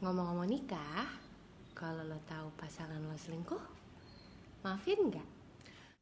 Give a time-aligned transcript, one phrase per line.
[0.00, 1.12] Ngomong-ngomong nikah,
[1.76, 3.60] kalau lo tahu pasangan lo selingkuh,
[4.64, 5.28] maafin nggak?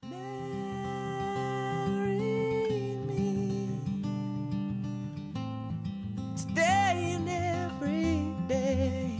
[0.06, 0.54] Marry
[3.10, 3.66] me
[6.38, 9.18] today and every day.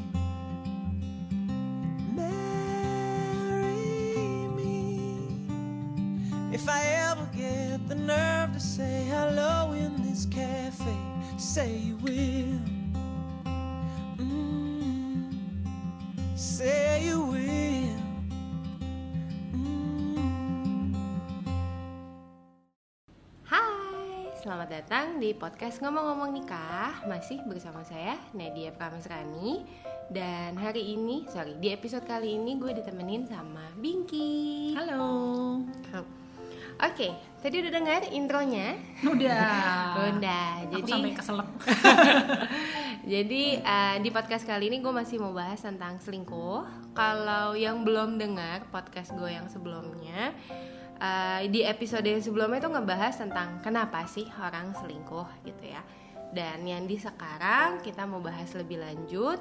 [2.14, 3.82] Marry
[4.54, 5.26] me
[6.54, 10.95] if I ever get the nerve to say hello in this cafe.
[11.34, 12.38] Say you will.
[25.18, 29.67] Datang di podcast Ngomong-Ngomong Nikah Masih bersama saya, Nadia Pramesrani
[30.07, 35.59] Dan hari ini, sorry, di episode kali ini gue ditemenin sama Binky Halo.
[36.78, 37.11] Oke,
[37.42, 38.78] tadi udah dengar intronya?
[39.03, 40.06] Udah.
[40.14, 41.48] Udah, Aku jadi sampai keselak.
[43.19, 46.95] Jadi eh, di podcast kali ini gue masih mau bahas tentang selingkuh.
[46.95, 50.31] Kalau yang belum dengar podcast gue yang sebelumnya,
[50.99, 55.83] eh, di episode yang sebelumnya itu ngebahas tentang kenapa sih orang selingkuh gitu ya.
[56.29, 59.41] Dan yang di sekarang kita mau bahas lebih lanjut.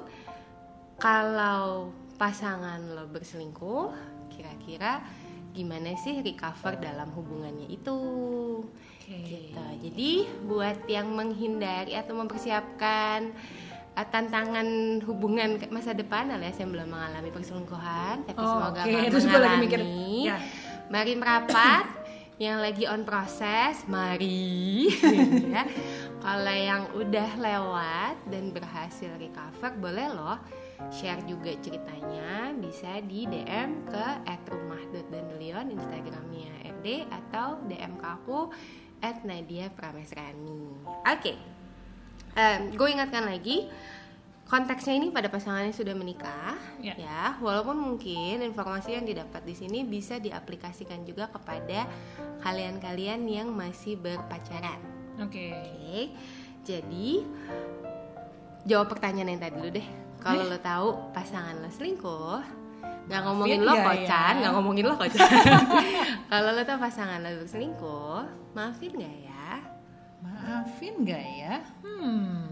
[0.98, 3.94] Kalau pasangan lo berselingkuh,
[4.32, 5.04] kira-kira
[5.54, 8.00] gimana sih recover dalam hubungannya itu?
[9.08, 9.64] gitu.
[9.88, 10.12] Jadi
[10.44, 13.32] buat yang menghindari atau mempersiapkan
[13.96, 14.66] uh, tantangan
[15.08, 19.56] hubungan masa depan alias yang belum mengalami perselingkuhan tapi Oh, semoga nggak Terus gue lagi
[19.64, 19.80] mikir,
[20.28, 20.36] ya.
[20.88, 21.84] Mari merapat
[22.40, 24.88] yang lagi on proses, mari
[25.54, 25.68] ya.
[26.22, 30.38] Kalau yang udah lewat dan berhasil recover boleh loh
[30.88, 34.06] share juga ceritanya bisa di DM ke
[34.48, 38.48] @rumah.dandelion Instagramnya RD atau DM ke aku
[39.04, 40.72] at Nadia Pramesrani.
[41.04, 41.34] Oke,
[42.72, 43.66] gue ingatkan lagi
[44.48, 46.96] konteksnya ini pada pasangannya sudah menikah, Ya.
[46.96, 47.22] ya.
[47.38, 51.84] Walaupun mungkin informasi yang didapat di sini bisa diaplikasikan juga kepada
[52.40, 54.80] kalian-kalian yang masih berpacaran.
[55.20, 55.52] Oke.
[55.52, 56.16] Oke,
[56.64, 57.08] jadi
[58.64, 59.88] jawab pertanyaan yang tadi dulu deh.
[60.18, 62.40] Kalau lo tahu pasangan lo selingkuh,
[63.06, 64.38] nggak ngomongin lo nggak kocan, ya?
[64.42, 65.28] nggak ngomongin lo kocan.
[66.32, 68.20] Kalau lo tahu pasangan lo berselingkuh,
[68.56, 69.48] maafin nggak ya?
[70.24, 71.54] Maafin nggak ya?
[71.84, 72.47] Hmm.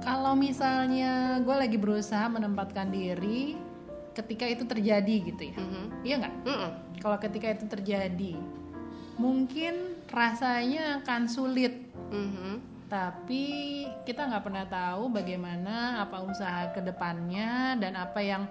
[0.00, 3.54] Kalau misalnya gue lagi berusaha menempatkan diri
[4.10, 5.84] ketika itu terjadi gitu ya, Mhm.
[6.02, 6.34] iya nggak?
[6.42, 6.70] Mm-mm.
[6.98, 8.34] Kalau ketika itu terjadi,
[9.16, 9.74] mungkin
[10.08, 12.58] rasanya akan sulit Mhm.
[12.90, 13.44] tapi
[14.02, 18.50] kita nggak pernah tahu bagaimana apa usaha ke depannya dan apa yang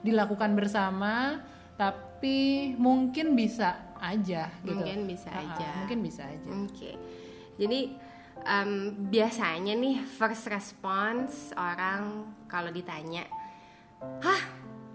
[0.00, 1.40] dilakukan bersama
[1.74, 5.68] tapi mungkin bisa aja gitu Mungkin bisa aja.
[5.80, 6.92] mungkin bisa aja Oke.
[7.56, 7.96] Jadi
[8.48, 13.28] em, biasanya nih first response orang kalau ditanya,
[14.24, 14.40] "Hah,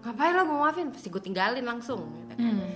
[0.01, 2.55] ngapain lo mau maafin?" Pasti gue tinggalin langsung gitu kan.
[2.57, 2.71] Hmm.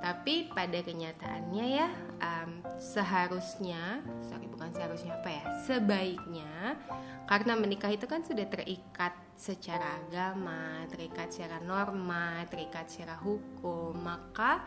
[0.00, 1.88] Tapi pada kenyataannya ya
[2.22, 6.78] em, seharusnya, sorry bukan seharusnya apa ya, sebaiknya
[7.26, 14.62] karena menikah itu kan sudah terikat secara agama, terikat secara norma, terikat secara hukum, maka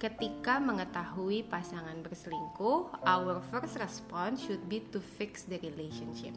[0.00, 6.32] ketika mengetahui pasangan berselingkuh, our first response should be to fix the relationship.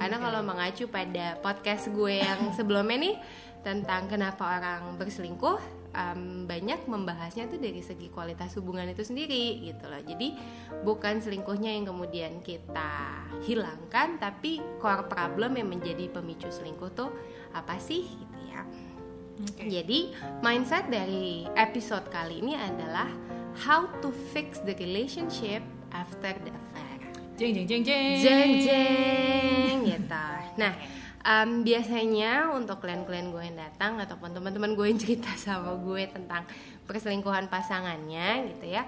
[0.00, 3.16] Karena kalau mengacu pada podcast gue yang sebelumnya nih
[3.60, 5.60] tentang kenapa orang berselingkuh,
[5.92, 10.00] em, banyak membahasnya tuh dari segi kualitas hubungan itu sendiri gitu loh.
[10.00, 10.40] Jadi
[10.80, 17.12] bukan selingkuhnya yang kemudian kita hilangkan, tapi core problem yang menjadi pemicu selingkuh tuh
[17.52, 18.64] apa sih gitu ya.
[19.34, 19.66] Oke.
[19.66, 20.14] Jadi
[20.46, 23.10] mindset dari episode kali ini adalah
[23.66, 26.98] how to fix the relationship after the affair.
[27.34, 30.26] jeng jeng jeng jeng Jeng jeng gitu.
[30.54, 30.72] Nah
[31.24, 36.46] em, biasanya untuk klien-klien gue yang datang ataupun teman-teman gue yang cerita sama gue tentang
[36.86, 38.86] perselingkuhan pasangannya gitu ya.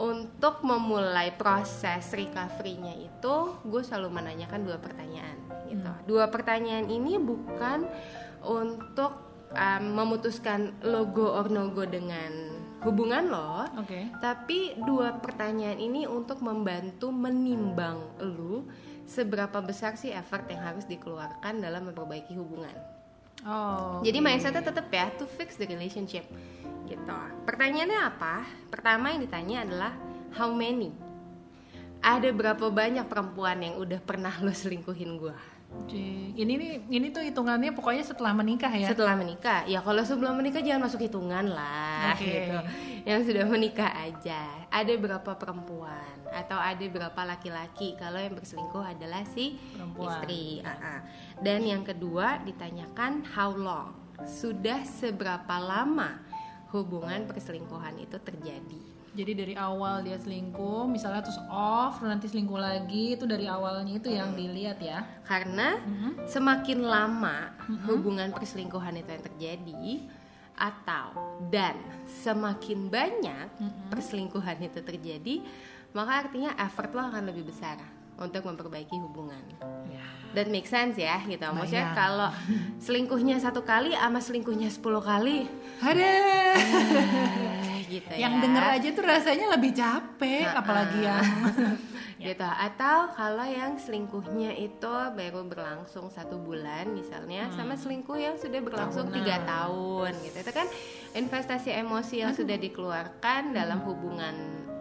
[0.00, 3.36] Untuk memulai proses recovery-nya itu,
[3.66, 5.36] gue selalu menanyakan dua pertanyaan
[5.66, 5.92] gitu.
[6.06, 7.84] Dua pertanyaan ini bukan
[8.40, 12.30] untuk em, memutuskan logo or no go dengan
[12.80, 18.64] hubungan lo, oke tapi dua pertanyaan ini untuk membantu menimbang lu
[19.04, 22.72] seberapa besar sih effort yang harus dikeluarkan dalam memperbaiki hubungan.
[23.44, 26.24] oh Jadi mindsetnya tetap ya to fix the relationship
[26.86, 27.18] gitu.
[27.46, 28.46] Pertanyaannya apa?
[28.70, 29.92] Pertama yang ditanya adalah
[30.34, 30.90] how many?
[32.00, 35.36] Ada berapa banyak perempuan yang udah pernah lo selingkuhin gua?
[35.90, 38.94] Ini nih ini tuh hitungannya pokoknya setelah menikah ya.
[38.94, 42.26] Setelah menikah, ya kalau sebelum menikah jangan masuk hitungan lah, Oke.
[42.26, 42.58] gitu.
[43.04, 44.40] Yang sudah menikah aja.
[44.70, 47.98] Ada berapa perempuan atau ada berapa laki-laki?
[47.98, 50.06] Kalau yang berselingkuh adalah si Perempuan.
[50.06, 50.62] istri.
[50.62, 51.00] Ah, ah.
[51.42, 53.94] Dan yang kedua ditanyakan how long?
[54.26, 56.22] Sudah seberapa lama
[56.70, 58.99] hubungan perselingkuhan itu terjadi?
[59.10, 64.06] Jadi dari awal dia selingkuh, misalnya terus off, nanti selingkuh lagi, itu dari awalnya itu
[64.06, 65.02] yang dilihat ya.
[65.26, 65.82] Karena
[66.30, 67.50] semakin lama
[67.90, 69.84] hubungan perselingkuhan itu yang terjadi
[70.60, 71.74] atau dan
[72.06, 73.48] semakin banyak
[73.90, 75.42] perselingkuhan itu terjadi,
[75.90, 77.82] maka artinya effort lo akan lebih besar
[78.20, 79.40] untuk memperbaiki hubungan.
[79.88, 80.04] Ya.
[80.36, 81.42] Dan make sense ya gitu.
[81.50, 81.98] Maksudnya Bayang.
[81.98, 82.30] kalau
[82.78, 85.48] selingkuhnya satu kali sama selingkuhnya 10 kali
[85.82, 86.12] Ada.
[87.90, 88.42] gitu yang ya.
[88.46, 91.24] denger aja tuh rasanya lebih capek, Nah, apalagi yang
[92.20, 92.46] gitu.
[92.46, 99.10] Atau kalau yang selingkuhnya itu baru berlangsung satu bulan misalnya sama selingkuh yang sudah berlangsung
[99.10, 100.36] tiga tahun gitu.
[100.46, 100.66] Itu kan
[101.16, 104.36] investasi emosi yang sudah dikeluarkan dalam hubungan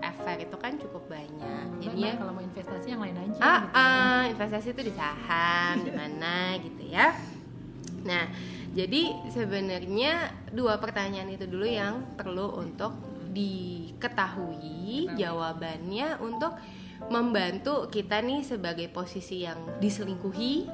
[0.05, 1.65] affair itu kan cukup banyak.
[1.75, 3.39] Bener, jadinya kalau mau investasi yang lain aja.
[3.41, 3.75] ah, gitu.
[3.75, 7.15] ah, investasi itu di saham di mana gitu ya.
[8.03, 8.25] Nah
[8.73, 12.93] jadi sebenarnya dua pertanyaan itu dulu yang perlu untuk
[13.29, 16.53] diketahui jawabannya untuk
[17.07, 20.67] membantu kita nih sebagai posisi yang diselingkuhi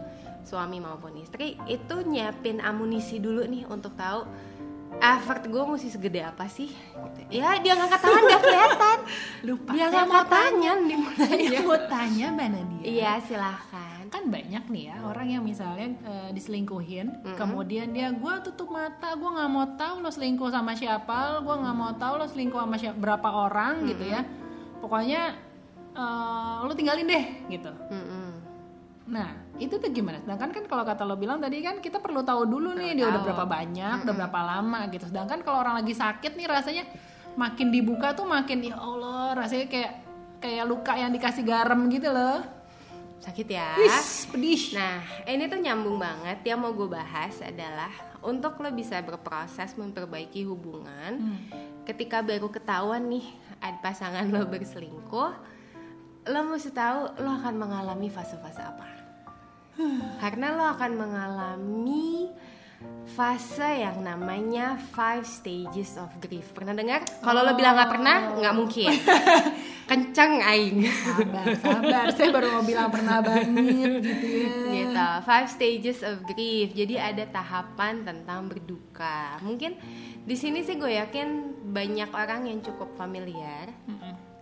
[0.46, 4.26] suami maupun istri itu nyiapin amunisi dulu nih untuk tahu
[5.02, 6.72] effort gue mesti segede apa sih?
[6.72, 7.42] Gitu.
[7.42, 8.98] ya dia ngangkat tangan gak kelihatan.
[9.50, 10.72] Lupa, dia nggak mau mau tanya.
[10.80, 12.82] Mana Saya mau tanya Mbak Nadia.
[12.86, 18.72] iya silahkan Kan banyak nih ya orang yang misalnya eh, diselingkuhin, kemudian dia gue tutup
[18.72, 22.64] mata, gue nggak mau tahu lo selingkuh sama siapa, gue nggak mau tahu lo selingkuh
[22.64, 24.24] sama siapa, berapa orang gitu ya.
[24.80, 25.36] Pokoknya
[25.92, 27.76] eh, lo tinggalin deh gitu.
[27.92, 28.32] Mm-mm.
[29.12, 30.24] Nah, itu tuh gimana?
[30.24, 33.20] Sedangkan kan kalau kata lo bilang tadi kan kita perlu tahu dulu nih dia udah
[33.20, 35.12] berapa banyak, udah berapa lama gitu.
[35.12, 36.88] Sedangkan kalau orang lagi sakit nih rasanya
[37.36, 39.92] makin dibuka tuh makin ya Allah, rasanya kayak
[40.40, 42.55] kayak luka yang dikasih garam gitu loh.
[43.20, 44.76] Sakit ya Wis, pedih.
[44.76, 46.44] Nah, ini tuh nyambung banget.
[46.46, 47.92] Yang mau gue bahas adalah
[48.26, 51.42] untuk lo bisa berproses memperbaiki hubungan.
[51.86, 53.26] Ketika baru ketahuan nih
[53.62, 55.32] ada pasangan lo berselingkuh,
[56.26, 58.88] lo mesti tahu lo akan mengalami fase-fase apa.
[60.24, 62.32] Karena lo akan mengalami
[63.06, 66.52] fase yang namanya five stages of grief.
[66.52, 67.06] Pernah dengar?
[67.24, 68.92] Kalau lo bilang nggak pernah, nggak mungkin.
[69.90, 70.82] Kenceng aing.
[70.90, 72.06] Sabar, sabar.
[72.12, 74.26] Saya baru mau bilang pernah banget gitu
[74.66, 74.74] ya.
[74.74, 79.76] gitu five stages of grief jadi ada tahapan tentang berduka mungkin
[80.26, 81.28] di sini sih gue yakin
[81.74, 83.70] banyak orang yang cukup familiar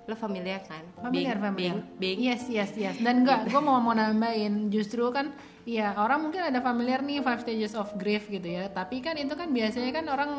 [0.04, 1.75] lo familiar kan Familiar, Bing, familiar.
[1.95, 2.18] Bing, Bing.
[2.19, 3.00] Yes, yes, yes.
[3.00, 5.31] Dan enggak, gue mau mau nambahin justru kan
[5.63, 8.68] ya orang mungkin ada familiar nih five stages of grief gitu ya.
[8.68, 10.31] Tapi kan itu kan biasanya kan orang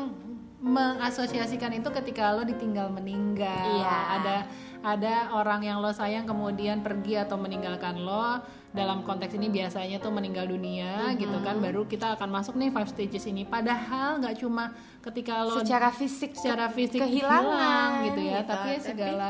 [0.65, 3.81] mengasosiasikan itu ketika lo ditinggal meninggal.
[3.81, 3.97] Iya.
[4.21, 4.37] Ada
[4.85, 8.37] ada orang yang lo sayang kemudian pergi atau meninggalkan lo
[8.75, 11.17] dalam konteks ini biasanya tuh meninggal dunia Mm-hmm.
[11.17, 15.63] gitu kan baru kita akan masuk nih five stages ini padahal nggak cuma ketika lo
[15.63, 19.29] secara fisik secara fisik kehilangan hilang gitu ya tapi ya segala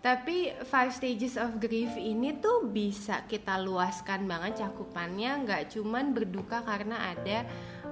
[0.00, 6.64] tapi five stages of grief ini tuh bisa kita luaskan banget cakupannya nggak cuman berduka
[6.64, 7.44] karena ada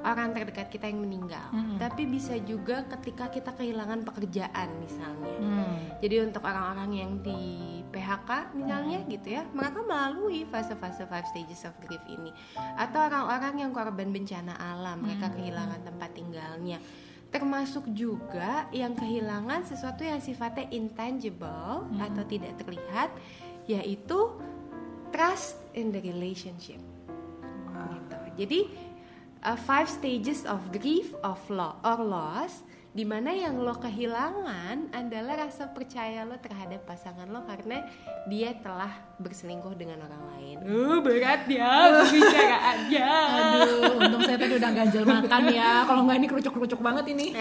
[0.03, 5.89] orang terdekat kita yang meninggal tapi bisa juga ketika kita kehilangan pekerjaan misalnya hmm.
[5.99, 7.41] Jadi untuk orang-orang yang di
[7.91, 12.31] PHK misalnya gitu ya, mereka melalui fase-fase five stages of grief ini.
[12.79, 16.79] Atau orang-orang yang korban bencana alam, mereka kehilangan tempat tinggalnya.
[17.29, 23.13] Termasuk juga yang kehilangan sesuatu yang sifatnya intangible atau tidak terlihat,
[23.69, 24.33] yaitu
[25.13, 26.81] trust in the relationship.
[27.69, 28.19] Gitu.
[28.39, 28.61] Jadi
[29.45, 32.65] uh, five stages of grief of lo or loss
[32.97, 37.85] di mana yang lo kehilangan adalah rasa percaya lo terhadap pasangan lo karena
[38.27, 40.57] dia telah berselingkuh dengan orang lain.
[40.63, 41.71] Uh, berat ya
[42.07, 43.11] pembicaraannya.
[43.11, 45.83] Aduh, untung saya tadi udah ganjel makan ya.
[45.83, 47.35] Kalau nggak ini kerucuk-kerucuk banget ini.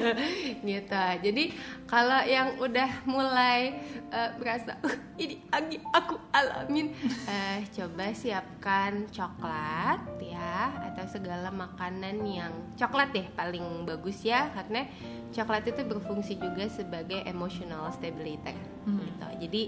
[0.68, 1.04] gitu.
[1.24, 1.44] Jadi
[1.88, 3.80] kalau yang udah mulai
[4.12, 6.92] eh, berasa "Uh, ini lagi aku alamin,
[7.24, 14.84] eh, coba siapkan coklat ya atau segala makanan yang coklat deh paling bagus ya karena
[15.32, 19.28] coklat itu berfungsi juga sebagai emotional stabilizer gitu.
[19.48, 19.62] Jadi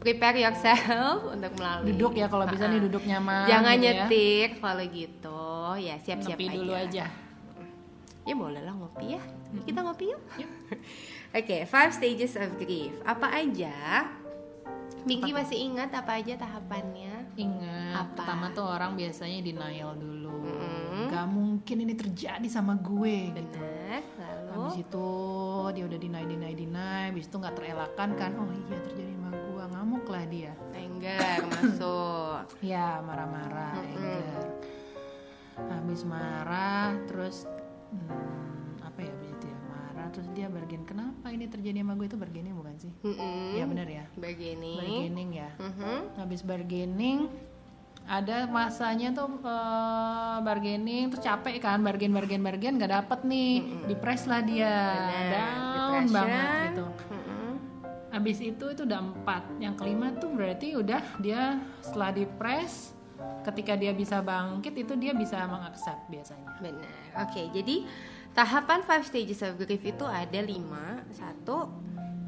[0.00, 3.46] prepare yourself untuk melalui Duduk ya kalau bisa nih duduk nyaman.
[3.48, 3.92] Jangan gitu ya.
[3.92, 5.44] nyetir kalau gitu
[5.80, 7.06] ya siap-siap Ngopi dulu aja.
[8.26, 9.22] Ya boleh lah ngopi ya.
[9.62, 10.22] Kita ngopi yuk.
[11.38, 12.96] Oke, five stages of grief.
[13.06, 14.10] Apa aja
[15.06, 17.30] Bingki masih ingat apa aja tahapannya?
[17.38, 18.26] Ingat, Apa?
[18.26, 20.34] pertama tuh orang biasanya denial dulu.
[20.42, 21.06] Mm-mm.
[21.14, 23.62] Gak mungkin ini terjadi sama gue gitu.
[24.58, 25.08] Habis itu
[25.72, 28.32] dia udah deny deny deny, habis itu nggak terelakkan kan?
[28.34, 30.52] Oh iya terjadi sama gue, ngamuk lah dia.
[30.72, 32.42] anger masuk.
[32.60, 33.94] Ya marah-marah, Mm-mm.
[33.94, 34.44] anger.
[35.56, 37.44] Habis marah, terus
[37.90, 40.84] hmm, apa ya habis itu ya marah, terus dia bargain.
[40.84, 42.92] Kenapa ini terjadi sama gue itu bargaining bukan sih?
[43.02, 43.56] Mm-mm.
[43.56, 44.74] Ya benar ya, Begini.
[44.76, 45.50] bargaining ya.
[45.56, 46.16] Mhm.
[46.16, 47.28] habis bargaining
[48.06, 54.24] ada masanya tuh eh, bargaining terus capek kan bargain bargain bargain nggak dapet nih depres
[54.24, 56.14] lah dia Benar, down depression.
[56.14, 57.52] banget gitu Mm-mm.
[58.14, 62.94] habis itu itu udah empat yang kelima tuh berarti udah dia setelah depres
[63.42, 67.26] ketika dia bisa bangkit itu dia bisa mengaccept biasanya Benar.
[67.26, 67.84] Oke, jadi
[68.32, 71.04] tahapan five stages of grief itu ada lima.
[71.12, 71.68] Satu,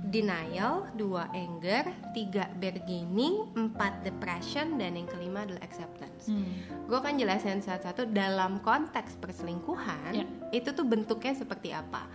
[0.09, 0.88] denial.
[0.97, 1.88] Dua, anger.
[2.17, 3.53] Tiga, bargaining.
[3.55, 4.81] Empat, depression.
[4.81, 6.33] Dan yang kelima adalah acceptance.
[6.33, 6.49] Hmm.
[6.88, 10.12] Gue akan jelasin satu-satu dalam konteks perselingkuhan.
[10.17, 10.27] Ya.
[10.50, 12.09] Itu tuh bentuknya seperti apa.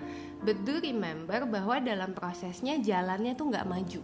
[0.43, 4.01] But do remember bahwa dalam prosesnya jalannya tuh nggak maju.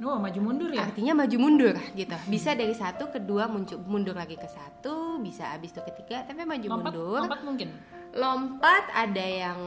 [0.00, 2.16] oh maju mundur ya Artinya maju mundur gitu.
[2.32, 6.48] Bisa dari satu ke dua muncul mundur lagi ke satu, bisa habis itu ketiga, tapi
[6.48, 7.20] maju lompat mundur.
[7.20, 7.68] lompat mungkin
[8.16, 9.60] lompat ada yang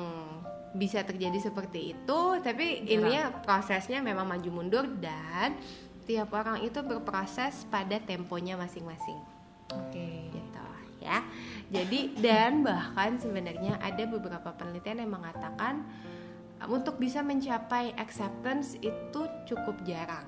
[0.73, 5.53] bisa terjadi seperti itu tapi ininya prosesnya memang maju mundur dan
[6.03, 9.17] tiap orang itu berproses pada temponya masing-masing.
[9.71, 10.33] Oke.
[10.33, 10.43] Gitu
[11.03, 11.19] ya.
[11.67, 15.83] Jadi dan bahkan sebenarnya ada beberapa penelitian yang mengatakan
[16.63, 20.25] uh, untuk bisa mencapai acceptance itu cukup jarang.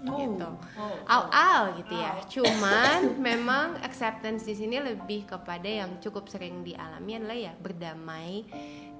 [0.00, 0.16] Oh.
[0.16, 0.48] gitu.
[0.80, 0.96] Oh.
[1.04, 2.16] al-al gitu ya.
[2.24, 8.48] Cuman memang acceptance di sini lebih kepada yang cukup sering dialami adalah ya berdamai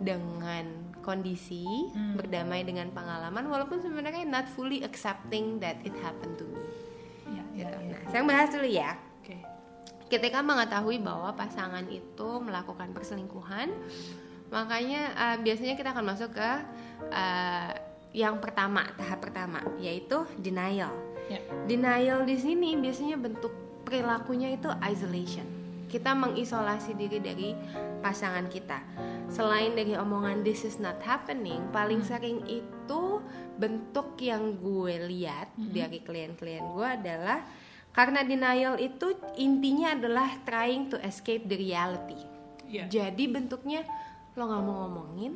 [0.00, 0.64] dengan
[1.00, 2.16] kondisi, Hmm.
[2.16, 6.60] berdamai dengan pengalaman walaupun sebenarnya not fully accepting that it happened to me.
[7.30, 7.76] ya ya, Gitu.
[7.78, 7.88] ya.
[7.94, 8.90] Nah, saya bahas dulu ya.
[9.22, 9.36] oke
[10.08, 13.70] Ketika mengetahui bahwa pasangan itu melakukan perselingkuhan,
[14.48, 16.50] makanya eh, biasanya kita akan masuk ke
[17.08, 17.70] eh,
[18.10, 20.90] yang pertama, tahap pertama, yaitu denial.
[21.30, 23.54] ya Denial di sini biasanya bentuk
[23.86, 25.46] perilakunya itu isolation.
[25.90, 27.50] Kita mengisolasi diri dari
[27.98, 28.78] pasangan kita.
[29.26, 33.18] Selain dari omongan this is not happening, paling sering itu
[33.58, 37.42] bentuk yang gue lihat dari klien-klien gue adalah
[37.90, 42.18] karena denial itu intinya adalah trying to escape the reality.
[42.70, 43.82] ya Jadi bentuknya
[44.38, 45.34] lo nggak mau ngomongin,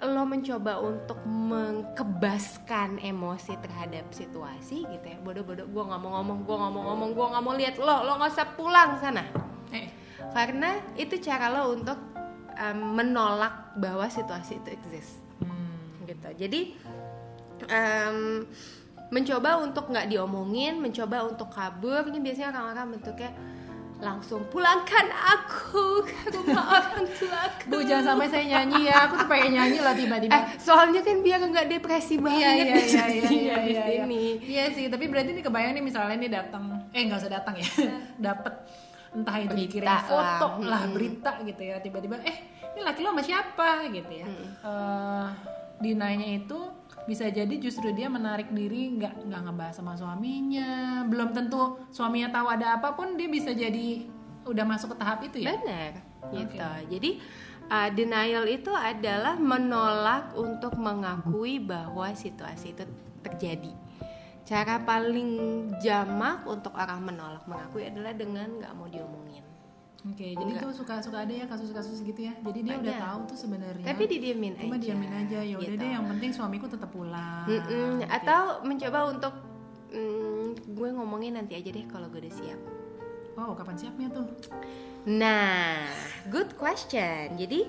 [0.00, 5.18] lo mencoba untuk mengkebaskan emosi terhadap situasi gitu ya.
[5.20, 8.12] Bodoh-bodoh, gue nggak mau ngomong, gue nggak mau ngomong, gue nggak mau lihat lo, lo
[8.16, 9.28] nggak usah pulang sana.
[9.76, 9.92] eh
[10.32, 11.98] Karena itu cara lo untuk
[12.56, 16.08] em, menolak bahwa situasi itu exist hmm.
[16.08, 16.28] gitu.
[16.48, 16.60] Jadi
[17.68, 18.48] em,
[19.12, 22.08] mencoba untuk nggak diomongin, mencoba untuk kabur.
[22.08, 23.30] Ini biasanya orang-orang bentuknya
[24.00, 27.68] langsung pulangkan aku ke rumah orang tuaku.
[27.68, 30.32] Bu jangan sampai saya nyanyi ya, aku tuh pengen nyanyi lah tiba-tiba.
[30.32, 33.82] Eh, soalnya kan biar nggak depresi Iya banget iya iya iya iya iya.
[33.84, 34.02] iya.
[34.08, 34.40] ini.
[34.40, 36.64] Iya sih, tapi berarti ini kebayang nih misalnya nih datang,
[36.96, 37.68] eh nggak usah datang ya,
[38.16, 38.54] dapat
[39.12, 40.64] entah itu Berita dikirim foto lah.
[40.64, 40.94] lah, Mm-mm.
[40.96, 42.36] berita gitu ya, tiba-tiba eh
[42.72, 44.26] ini laki lo sama siapa gitu ya.
[44.26, 45.28] Eh
[45.80, 46.60] dinanya itu
[47.08, 52.46] bisa jadi justru dia menarik diri nggak nggak ngebahas sama suaminya, belum tentu suaminya tahu
[52.50, 54.04] ada apa pun dia bisa jadi
[54.46, 55.56] udah masuk ke tahap itu ya.
[55.56, 55.92] Benar,
[56.32, 56.70] gitu.
[56.96, 57.10] Jadi
[57.70, 62.84] uh, denial itu adalah menolak untuk mengakui bahwa situasi itu
[63.20, 63.72] terjadi.
[64.46, 65.30] Cara paling
[65.78, 69.49] jamak untuk orang menolak mengakui adalah dengan nggak mau diomongin.
[70.00, 70.64] Oke, jadi Enggak.
[70.64, 72.32] tuh suka-suka ada ya kasus-kasus gitu ya.
[72.40, 73.04] Jadi dia udah Banyak.
[73.04, 73.84] tahu tuh sebenarnya.
[73.84, 74.84] Tapi didiemin Cuma aja.
[74.88, 75.82] diamin aja ya udah gitu.
[75.84, 77.44] deh yang penting suamiku tetap pulang.
[77.44, 77.60] Mm-mm.
[77.60, 78.06] gitu ya.
[78.08, 79.34] Atau mencoba untuk
[79.92, 82.60] mm, gue ngomongin nanti aja deh kalau gue udah siap.
[83.36, 84.26] Wow, kapan siapnya tuh?
[85.06, 85.84] Nah,
[86.28, 87.36] good question.
[87.36, 87.68] Jadi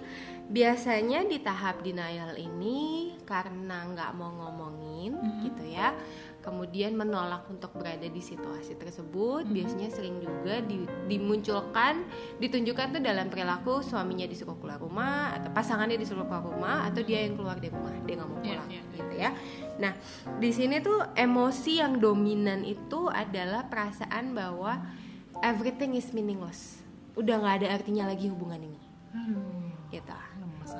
[0.52, 5.96] biasanya di tahap denial ini karena nggak mau ngomongin gitu ya,
[6.41, 12.03] kemudian menolak untuk berada di situasi tersebut, biasanya sering juga di- dimunculkan,
[12.38, 17.24] ditunjukkan tuh dalam perilaku suaminya disuruh keluar rumah atau pasangannya disuruh keluar rumah atau dia
[17.24, 18.81] yang keluar dari rumah dia nggak mau Iya, pulang iya.
[18.91, 19.29] gitu ya.
[19.77, 19.93] Nah,
[20.38, 24.81] di sini tuh emosi yang dominan itu adalah perasaan bahwa
[25.39, 26.81] everything is meaningless.
[27.13, 28.81] Udah nggak ada artinya lagi hubungan ini.
[29.13, 30.15] Aduh, Gitu.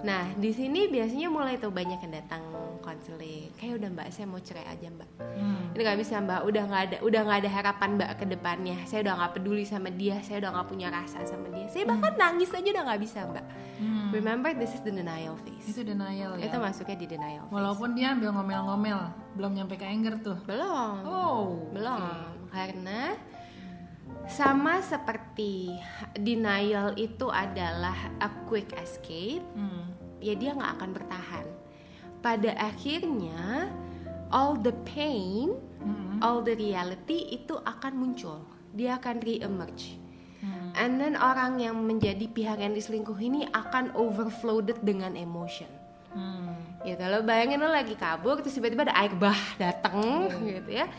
[0.02, 2.42] Nah, di sini biasanya mulai tuh banyak yang datang
[2.82, 3.54] konseling.
[3.54, 5.10] Kayak udah Mbak, saya mau cerai aja Mbak.
[5.22, 5.62] Hmm.
[5.72, 8.78] Ini nggak bisa Mbak, udah nggak ada, udah nggak ada harapan Mbak ke depannya.
[8.84, 11.70] Saya udah nggak peduli sama dia, saya udah nggak punya rasa sama dia.
[11.70, 13.46] Saya bahkan nangis aja udah nggak bisa Mbak.
[13.78, 14.10] Hmm.
[14.12, 15.70] Remember, this is the denial phase.
[15.70, 17.54] itu denial ya Itu masuknya di denial phase.
[17.54, 19.00] walaupun dia ambil ngomel-ngomel
[19.32, 20.94] belum nyampe ke anger tuh Belum.
[21.06, 22.02] oh Belum,
[22.50, 23.14] karena
[24.28, 25.72] sama seperti
[26.14, 29.91] denial itu adalah a quick escape, Hmm.
[30.22, 31.46] Ya dia nggak akan bertahan.
[32.22, 33.68] Pada akhirnya,
[34.30, 36.22] all the pain, Mm-mm.
[36.22, 38.46] all the reality itu akan muncul.
[38.72, 39.98] Dia akan re-emerge.
[40.42, 40.74] Hmm.
[40.78, 45.70] And then orang yang menjadi pihak yang diselingkuh ini akan overflowed dengan emotion.
[46.12, 46.60] Hmm.
[46.84, 50.92] gitu lo bayangin lo lagi kabur terus tiba-tiba ada air bah datang gitu ya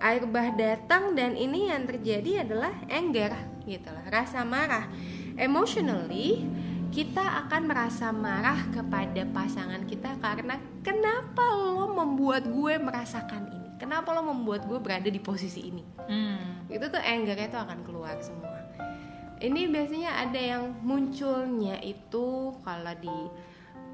[0.00, 3.36] air bah datang dan ini yang terjadi adalah anger
[3.68, 4.88] gitu loh rasa marah
[5.36, 6.48] emotionally
[6.94, 13.68] kita akan merasa marah kepada pasangan kita karena kenapa lo membuat gue merasakan ini?
[13.82, 15.82] Kenapa lo membuat gue berada di posisi ini?
[16.06, 16.70] Hmm.
[16.70, 18.62] itu tuh angernya tuh akan keluar semua.
[19.42, 23.18] Ini biasanya ada yang munculnya itu kalau di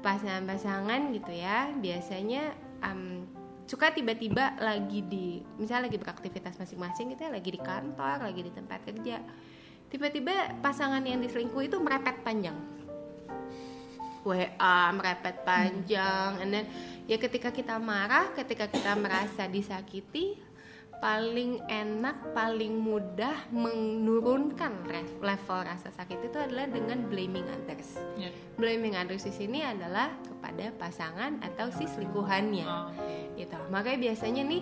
[0.05, 2.53] pasangan-pasangan gitu ya biasanya
[2.85, 3.25] em,
[3.65, 8.51] suka tiba-tiba lagi di misalnya lagi beraktivitas masing-masing gitu ya lagi di kantor lagi di
[8.53, 9.21] tempat kerja
[9.93, 12.57] tiba-tiba pasangan yang diselingkuh itu merepet panjang
[14.21, 16.41] WA merepet panjang.
[16.41, 16.65] And then
[17.09, 20.37] ya ketika kita marah ketika kita merasa disakiti
[21.01, 24.85] paling enak paling mudah menurunkan
[25.17, 27.97] level rasa sakit itu adalah dengan blaming others.
[28.21, 28.29] Ya.
[28.61, 32.67] blaming others di sini adalah kepada pasangan atau si selingkuhannya.
[32.69, 32.93] Oh,
[33.33, 33.57] gitu.
[33.73, 34.61] Makanya biasanya nih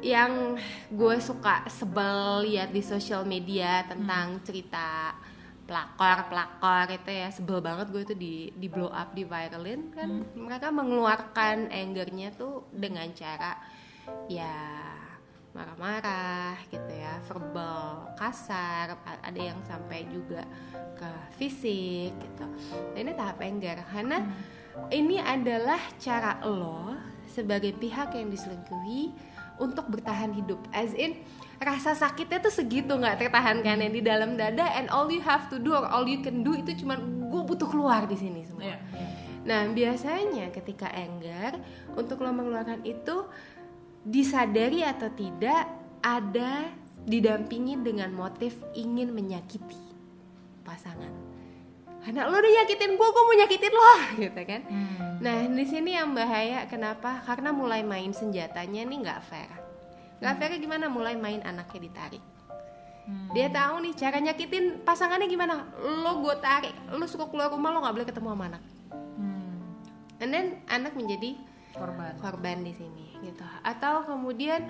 [0.00, 0.56] yang
[0.88, 5.12] gue suka sebel lihat di sosial media tentang cerita
[5.68, 7.28] pelakor pelakor itu ya.
[7.28, 10.24] Sebel banget gue tuh di di blow up di viralin kan.
[10.32, 13.60] Mereka mengeluarkan angernya tuh dengan cara
[14.32, 14.56] ya
[15.52, 18.96] marah-marah gitu ya verbal kasar.
[19.04, 20.48] Ada yang sampai juga
[20.96, 22.46] ke fisik gitu.
[22.96, 23.84] Nah, ini tahap anger.
[23.92, 24.24] Karena
[24.88, 26.96] ini adalah cara lo
[27.28, 29.12] sebagai pihak yang diselingkuhi
[29.58, 31.18] untuk bertahan hidup as in
[31.58, 35.58] rasa sakitnya tuh segitu nggak tertahankan yang di dalam dada and all you have to
[35.58, 38.78] do or all you can do itu cuman gue butuh keluar di sini semua Iya.
[39.48, 41.56] Nah, biasanya ketika anger,
[41.96, 43.24] untuk lo mengeluarkan itu
[44.04, 45.64] disadari atau tidak
[46.04, 46.68] ada
[47.08, 49.80] didampingi dengan motif ingin menyakiti
[50.68, 51.27] pasangan.
[52.08, 53.92] Karena lo udah nyakitin gue, gue mau nyakitin lo,
[54.24, 54.62] gitu kan?
[54.64, 55.20] Hmm.
[55.20, 57.20] Nah, di sini yang bahaya kenapa?
[57.20, 59.52] Karena mulai main senjatanya nih nggak fair.
[60.16, 60.88] Nggak fair gimana?
[60.88, 62.24] Mulai main anaknya ditarik.
[63.04, 63.28] Hmm.
[63.36, 65.68] Dia tahu nih cara nyakitin pasangannya gimana.
[65.84, 68.62] Lo gue tarik, lo suka keluar rumah lo nggak boleh ketemu sama anak.
[69.20, 69.60] Hmm.
[70.24, 71.36] And then anak menjadi
[71.76, 73.44] korban korban di sini gitu.
[73.60, 74.64] Atau kemudian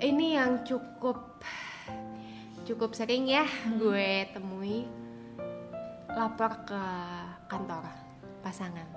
[0.00, 1.36] ini yang cukup
[2.64, 3.44] cukup sering ya
[3.76, 4.88] gue temui
[6.16, 6.82] lapor ke
[7.46, 7.84] kantor
[8.40, 8.88] pasangan.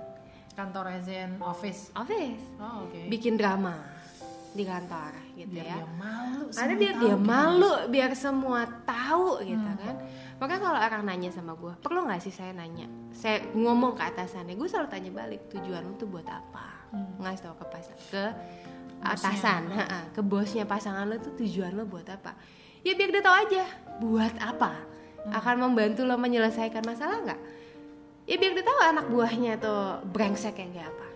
[0.56, 1.92] Kantor Zen office?
[1.92, 2.42] Office.
[2.56, 3.06] Oh oke.
[3.06, 3.76] Bikin drama
[4.50, 5.76] di kantor gitu biar ya.
[5.78, 7.22] dia malu semua biar tahu dia gitu.
[7.22, 9.78] malu biar semua tahu gitu Hmm.
[9.78, 9.96] kan.
[10.42, 12.90] Makanya kalau orang nanya sama gue perlu nggak sih saya nanya?
[13.14, 16.66] Saya ngomong ke atasannya gue selalu tanya balik tujuan lu tuh buat apa?
[16.90, 17.22] Hmm.
[17.22, 18.24] ngasih tau ke pasang ke
[19.00, 22.34] atasan ha-ha, ke bosnya pasangan lo tuh tujuan lo buat apa?
[22.82, 23.64] Ya biar dia tahu aja
[24.02, 24.72] buat apa
[25.20, 25.36] Hmm.
[25.36, 27.40] akan membantu lo menyelesaikan masalah nggak?
[28.24, 31.08] Ya biar dia tahu anak buahnya tuh brengsek yang kayak apa.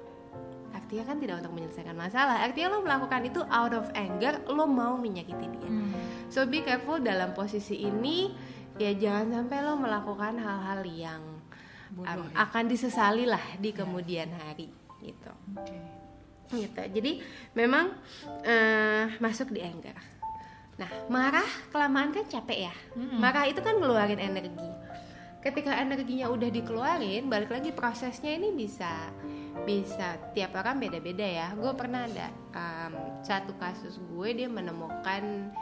[0.77, 2.37] Artinya kan tidak untuk menyelesaikan masalah.
[2.43, 5.71] Artinya lo melakukan itu out of anger lo mau menyakiti dia.
[5.71, 5.95] Hmm.
[6.29, 8.35] so be careful dalam posisi ini.
[8.75, 11.23] Ya jangan sampai lo melakukan hal-hal yang
[11.95, 12.51] Bodoh um, ya.
[12.51, 14.67] akan disesali lah di kemudian hari
[14.99, 15.31] gitu.
[15.55, 15.79] Oke.
[16.51, 16.83] gitu.
[16.83, 17.23] Jadi
[17.55, 17.95] memang
[18.43, 19.95] eh, masuk di anger
[20.75, 22.75] nah marah kelamaan kan capek ya?
[22.97, 24.71] Marah itu kan ngeluarin energi.
[25.45, 29.13] Ketika energinya udah dikeluarin balik lagi prosesnya ini bisa
[29.63, 31.55] bisa tiap orang beda-beda ya.
[31.55, 35.55] Gue pernah ada em, satu kasus gue dia menemukan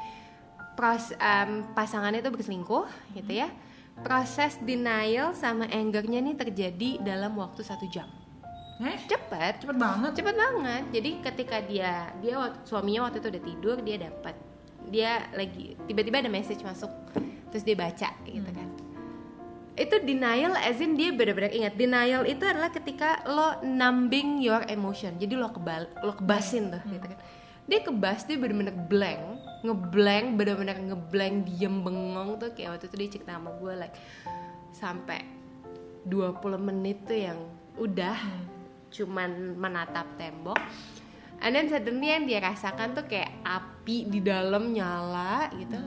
[0.78, 2.88] pros em, pasangannya itu berselingkuh
[3.20, 3.52] gitu ya.
[4.00, 8.08] Proses denial sama angernya nih terjadi dalam waktu satu jam.
[8.80, 8.96] Eh?
[9.04, 9.62] Cepet.
[9.62, 10.10] Cepet banget.
[10.16, 10.84] Cepet banget.
[10.90, 14.51] Jadi ketika dia dia suaminya waktu itu udah tidur dia dapat
[14.92, 16.92] dia lagi tiba-tiba ada message masuk
[17.48, 18.68] terus dia baca gitu kan.
[19.72, 21.80] Itu denial as in dia benar-benar ingat.
[21.80, 25.16] Denial itu adalah ketika lo numbing your emotion.
[25.16, 27.18] Jadi lo kebal lo kebasin tuh gitu kan.
[27.64, 29.22] Dia kebas dia benar-benar blank
[29.62, 32.52] ngeblank benar-benar ngeblank diem bengong tuh.
[32.52, 33.96] Kayak waktu itu dia cerita sama gue like
[34.76, 35.24] sampai
[36.04, 37.38] 20 menit tuh yang
[37.80, 38.18] udah
[38.92, 40.60] cuman menatap tembok
[41.42, 45.78] and then suddenly yang dia rasakan tuh kayak api di dalam nyala gitu.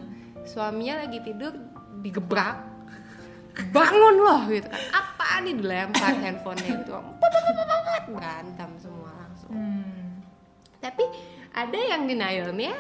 [0.46, 1.56] Suaminya lagi tidur
[2.04, 2.76] digebrak.
[3.72, 4.84] Bangun loh gitu kan.
[4.91, 6.91] Apa nih dilempar handphonenya gitu.
[8.12, 9.52] Berantem semua langsung.
[9.56, 10.22] Hmm.
[10.84, 11.02] tapi
[11.50, 12.78] ada yang denialnya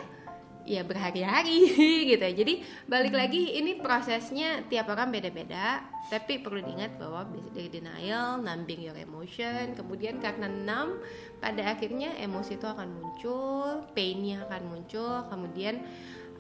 [0.65, 1.69] ya berhari-hari
[2.11, 2.33] gitu ya.
[2.33, 2.53] jadi
[2.89, 8.97] balik lagi ini prosesnya tiap orang beda-beda tapi perlu diingat bahwa dari denial numbing your
[8.97, 11.01] emotion kemudian karena numb
[11.37, 15.85] pada akhirnya emosi itu akan muncul painnya akan muncul kemudian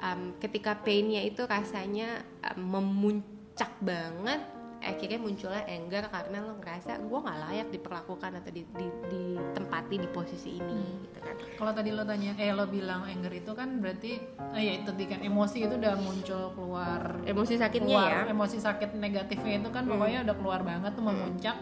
[0.01, 4.41] um, ketika painnya itu rasanya um, memuncak banget
[4.85, 10.07] akhirnya munculnya anger karena lo ngerasa gue nggak layak diperlakukan atau di, di, ditempati di
[10.13, 11.35] posisi ini gitu kan.
[11.57, 14.21] Kalau tadi lo tanya, eh lo bilang anger itu kan berarti,
[14.53, 18.31] eh, ya itu tadi kan emosi itu udah muncul keluar emosi sakitnya keluar ya.
[18.31, 21.55] emosi sakit negatifnya itu kan pokoknya udah keluar banget tuh memuncak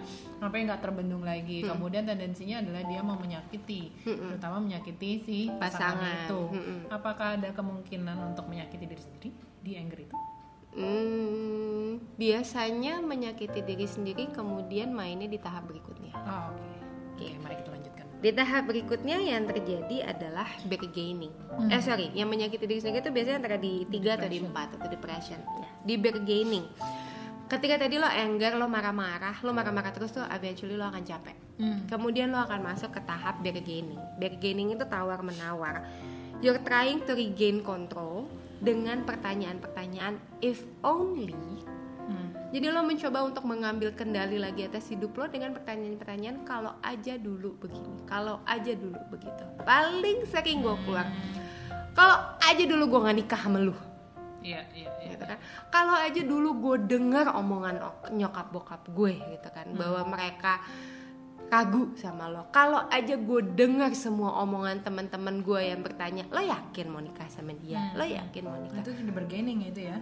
[0.44, 1.64] sampai nggak terbendung lagi.
[1.64, 6.28] Kemudian tendensinya adalah dia mau menyakiti terutama menyakiti si pasangan Pasangan.
[6.28, 6.42] itu.
[6.54, 6.80] Mm-mm.
[6.92, 9.30] apakah ada kemungkinan untuk menyakiti diri sendiri
[9.64, 10.16] di anger itu
[10.74, 16.14] Hmm, biasanya menyakiti diri sendiri kemudian mainnya di tahap berikutnya.
[16.18, 16.50] oh,
[17.14, 21.36] oke oke mari kita lanjutkan Di tahap berikutnya yang terjadi adalah bargaining.
[21.68, 24.88] Eh sorry, yang menyakiti diri sendiri itu biasanya antara di tiga atau di empat atau
[24.88, 25.44] depression.
[25.44, 26.66] Ya, di bargaining.
[27.52, 31.36] Ketika tadi lo anger, lo marah-marah, lo marah-marah terus tuh eventually lo akan capek.
[31.60, 31.84] Hmm.
[31.86, 34.00] Kemudian lo akan masuk ke tahap bargaining.
[34.18, 35.84] Bargaining itu tawar menawar.
[36.40, 38.32] You're trying to regain control
[38.64, 41.36] dengan pertanyaan-pertanyaan if only.
[42.08, 42.32] Hmm.
[42.56, 47.60] Jadi lo mencoba untuk mengambil kendali lagi atas hidup lo dengan pertanyaan-pertanyaan kalau aja dulu
[47.60, 49.44] begini, kalau aja dulu begitu.
[49.68, 51.08] Paling sering gue keluar.
[51.94, 53.76] Kalau aja dulu gue nggak nikah sama lu,
[54.42, 55.38] iya iya iya gitu kan.
[55.70, 60.58] Kalau aja dulu gue dengar omongan ok- nyokap bokap gue, gitu kan, bahwa mereka
[61.54, 62.50] ragu sama lo.
[62.50, 67.54] Kalau aja gue dengar semua omongan teman-teman gue yang bertanya, lo yakin mau nikah sama
[67.54, 67.94] dia?
[67.94, 68.82] Lo yakin mau nikah?
[68.82, 69.98] itu di bargaining itu ya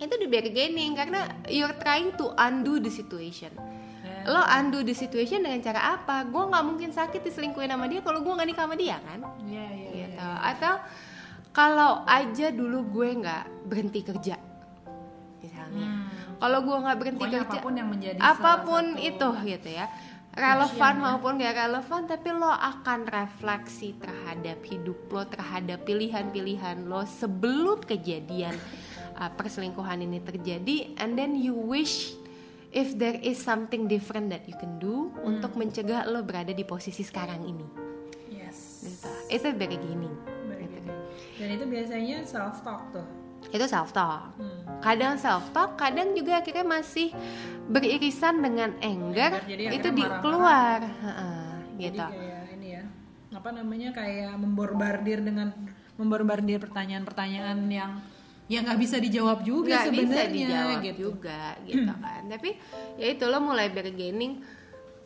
[0.00, 3.52] Itu di bargaining karena you're trying to undo the situation.
[4.00, 4.28] Ya.
[4.28, 6.24] Lo undo the situation dengan cara apa?
[6.28, 9.20] Gue nggak mungkin sakit diselingkuhin sama dia kalau gue nggak nikah sama dia kan?
[9.44, 10.28] iya iya iya Gitu.
[10.40, 10.74] Atau
[11.52, 14.36] kalau aja dulu gue nggak berhenti kerja,
[15.40, 15.88] misalnya.
[15.88, 16.08] Hmm.
[16.40, 19.68] Kalau gue nggak berhenti Pokoknya kerja, apa pun yang menjadi apa pun satu itu gitu
[19.68, 19.86] ya
[20.30, 27.82] relevan maupun gak relevan tapi lo akan refleksi terhadap hidup lo terhadap pilihan-pilihan lo sebelum
[27.82, 28.54] kejadian
[29.18, 30.94] uh, perselingkuhan ini terjadi.
[31.02, 32.14] And then you wish
[32.70, 37.02] if there is something different that you can do untuk mencegah lo berada di posisi
[37.02, 37.66] sekarang ini.
[38.30, 38.80] Yes.
[38.80, 39.08] Gitu.
[39.30, 40.14] itu bargaining
[40.48, 40.98] Bargaining.
[41.38, 43.06] dan itu biasanya self talk tuh
[43.50, 44.80] itu self talk Hmm.
[44.80, 47.10] kadang self talk kadang juga akhirnya masih
[47.70, 50.22] beririsan dengan anger Anger, jadi itu di marah-marah.
[50.24, 50.78] keluar.
[51.80, 52.02] Jadi gitu.
[52.02, 52.82] kayak ini ya
[53.30, 55.48] apa namanya kayak memborbardir dengan
[55.94, 57.92] memborbardir pertanyaan-pertanyaan yang
[58.50, 60.98] yang nggak bisa dijawab juga nggak bisa sebenarnya dijawab gitu.
[60.98, 62.22] juga gitu kan.
[62.26, 62.50] Tapi
[62.98, 64.42] ya itu lo mulai bargaining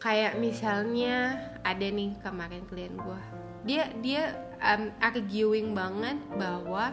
[0.00, 3.20] kayak misalnya ada nih kemarin klien gue
[3.64, 4.22] dia dia
[4.61, 6.92] um, arguing banget bahwa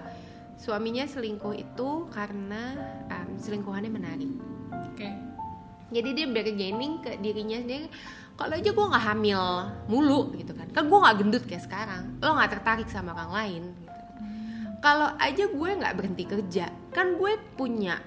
[0.62, 2.78] suaminya selingkuh itu karena
[3.10, 4.30] um, selingkuhannya menarik
[4.94, 5.10] Oke.
[5.90, 7.90] jadi dia bargaining ke dirinya sendiri
[8.42, 9.44] kalau aja gue nggak hamil
[9.86, 10.66] mulu gitu kan.
[10.74, 12.18] Kan gue nggak gendut kayak sekarang.
[12.26, 14.02] Lo nggak tertarik sama orang lain gitu.
[14.82, 18.02] Kalau aja gue nggak berhenti kerja kan gue punya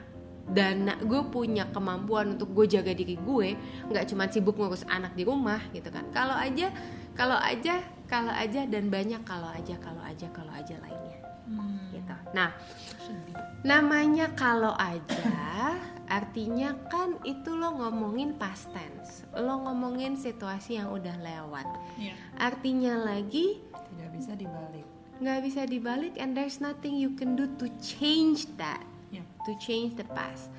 [0.44, 3.56] dana gue punya kemampuan untuk gue jaga diri gue
[3.88, 6.02] nggak cuma sibuk ngurus anak di rumah gitu kan.
[6.10, 6.74] Kalau aja
[7.14, 7.78] kalau aja
[8.10, 11.18] kalau aja dan banyak kalau aja kalau aja kalau aja lainnya.
[11.46, 11.93] Hmm.
[12.32, 12.50] Nah
[12.98, 13.36] Sedih.
[13.64, 19.24] Namanya kalau aja artinya kan itu lo ngomongin past tense.
[19.32, 21.64] Lo ngomongin situasi yang udah lewat.
[21.96, 22.12] Iya.
[22.36, 24.84] Artinya lagi Tidak bisa dibalik.
[25.14, 28.84] nggak bisa dibalik and there's nothing you can do to change that.
[29.08, 29.24] Ya.
[29.48, 30.52] To change the past.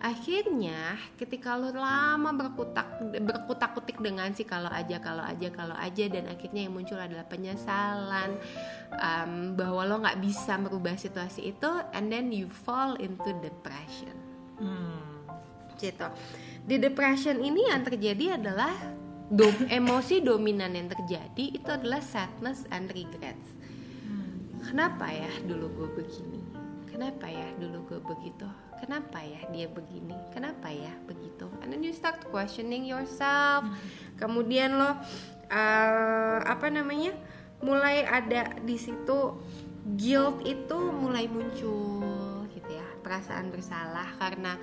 [0.00, 6.24] Akhirnya ketika lo lama berkutak berkutak-kutik dengan si kalau aja kalau aja kalau aja dan
[6.24, 8.40] akhirnya yang muncul adalah penyesalan
[8.96, 14.16] um, bahwa lo nggak bisa merubah situasi itu and then you fall into depression
[14.60, 15.24] Hmm.
[15.80, 16.04] gitu.
[16.68, 18.72] Di depression ini yang terjadi adalah
[19.32, 23.56] dom- emosi dominan yang terjadi itu adalah sadness and regrets.
[24.04, 24.60] Hmm.
[24.60, 26.40] Kenapa ya dulu gue begini?
[26.92, 28.48] Kenapa ya dulu gue begitu?
[28.80, 30.16] Kenapa ya dia begini?
[30.32, 31.46] Kenapa ya begitu?
[31.60, 33.68] And then you start questioning yourself.
[34.16, 34.96] Kemudian lo uh,
[36.42, 37.12] apa namanya?
[37.60, 39.36] Mulai ada di situ
[40.00, 44.56] guilt itu mulai muncul gitu ya perasaan bersalah karena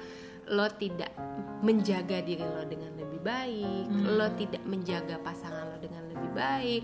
[0.47, 1.11] lo tidak
[1.59, 6.83] menjaga diri lo dengan lebih baik, lo tidak menjaga pasangan lo dengan lebih baik,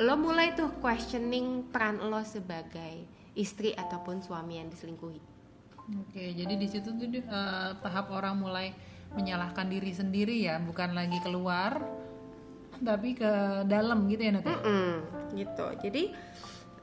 [0.00, 3.04] lo mulai tuh questioning peran lo sebagai
[3.36, 5.33] istri ataupun suami yang diselingkuhi.
[5.84, 8.72] Oke, jadi di situ tuh eh, tahap orang mulai
[9.12, 11.78] menyalahkan diri sendiri ya, bukan lagi keluar,
[12.80, 14.42] tapi ke dalam gitu ya Nat?
[14.42, 14.56] ya?
[14.58, 14.90] Mm-mm,
[15.38, 15.66] gitu.
[15.84, 16.04] Jadi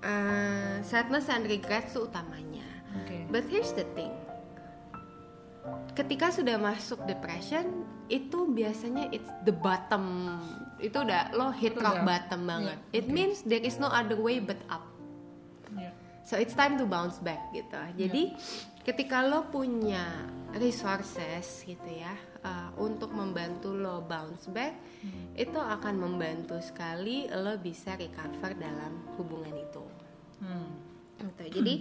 [0.05, 2.63] uh, sadness and regrets itu utamanya.
[3.01, 3.27] Oke.
[3.27, 4.13] But here's the thing.
[5.93, 10.37] Ketika sudah masuk depression, itu biasanya it's the bottom.
[10.81, 12.77] Itu udah lo hit rock bottom banget.
[12.91, 14.90] iya, It means there is no other way but up.
[16.31, 17.75] So it's time to bounce back gitu.
[17.99, 18.31] Jadi
[18.87, 22.15] ketika lo punya resources gitu ya
[22.47, 24.79] uh, untuk membantu lo bounce back,
[25.35, 29.83] itu akan membantu sekali lo bisa recover dalam hubungan itu.
[30.39, 30.71] Hmm.
[31.19, 31.61] Gitu.
[31.61, 31.73] Jadi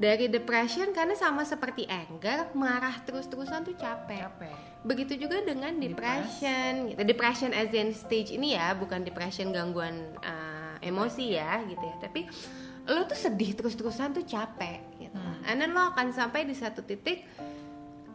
[0.00, 4.24] dari depression karena sama seperti anger, marah terus-terusan tuh capek.
[4.32, 4.56] Capek.
[4.80, 7.04] Begitu juga dengan depression, gitu.
[7.04, 11.96] Depression as in stage ini ya, bukan depression gangguan uh, emosi ya, gitu ya.
[12.00, 12.26] Tapi
[12.90, 15.14] lo tuh sedih terus-terusan tuh capek, gitu.
[15.46, 17.22] And then lo akan sampai di satu titik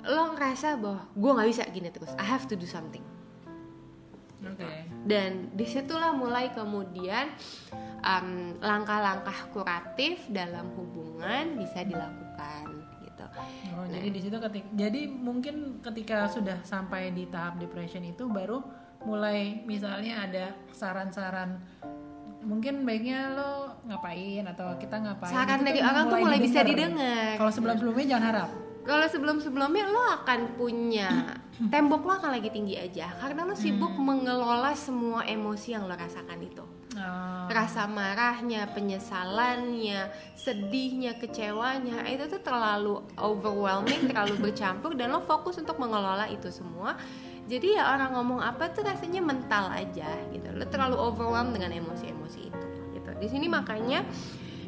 [0.06, 2.12] lo ngerasa bahwa gue nggak bisa gini terus.
[2.20, 3.02] I have to do something.
[4.46, 4.68] Oke.
[5.08, 7.34] Dan di situlah mulai kemudian
[8.06, 13.26] um, langkah-langkah kuratif dalam hubungan bisa dilakukan, gitu.
[13.74, 18.62] Oh, jadi di situ ketika jadi mungkin ketika sudah sampai di tahap depression itu baru
[19.06, 21.62] mulai misalnya ada saran-saran
[22.46, 26.60] mungkin baiknya lo ngapain atau kita ngapain Saran itu dari tuh orang tuh mulai bisa
[26.62, 27.34] didengar.
[27.42, 28.52] kalau sebelum-sebelumnya jangan harap
[28.86, 31.10] Kalau sebelum-sebelumnya lo akan punya
[31.74, 36.38] tembok lo akan lagi tinggi aja karena lo sibuk mengelola semua emosi yang lo rasakan
[36.46, 36.62] itu.
[36.96, 45.60] Oh, Rasa marahnya, penyesalannya, sedihnya, kecewanya itu tuh terlalu overwhelming, terlalu bercampur dan lo fokus
[45.60, 46.96] untuk mengelola itu semua.
[47.46, 50.50] Jadi ya orang ngomong apa tuh rasanya mental aja gitu.
[50.54, 53.10] Lo terlalu overwhelmed dengan emosi-emosi itu gitu.
[53.22, 54.02] Di sini makanya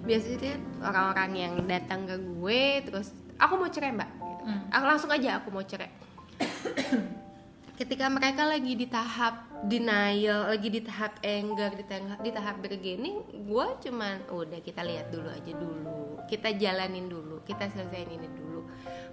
[0.08, 4.44] biasanya orang-orang yang datang ke gue terus aku mau cerai mbak gitu.
[4.72, 5.92] aku langsung aja aku mau cerai
[7.80, 13.20] ketika mereka lagi di tahap denial lagi di tahap anger di tahap di tahap bergening
[13.46, 18.64] gue cuman udah kita lihat dulu aja dulu kita jalanin dulu kita selesaiin ini dulu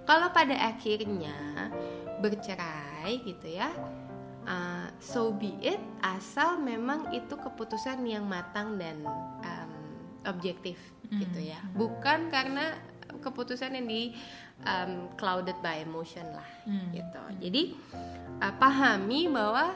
[0.07, 1.69] kalau pada akhirnya
[2.21, 3.71] bercerai gitu ya.
[4.45, 9.01] Uh, so be it asal memang itu keputusan yang matang dan
[9.41, 9.71] um,
[10.29, 10.77] objektif
[11.09, 11.57] gitu ya.
[11.73, 12.77] Bukan karena
[13.21, 14.13] keputusan yang di
[14.65, 16.49] um, clouded by emotion lah
[16.93, 17.21] gitu.
[17.41, 17.63] Jadi
[18.41, 19.73] uh, pahami bahwa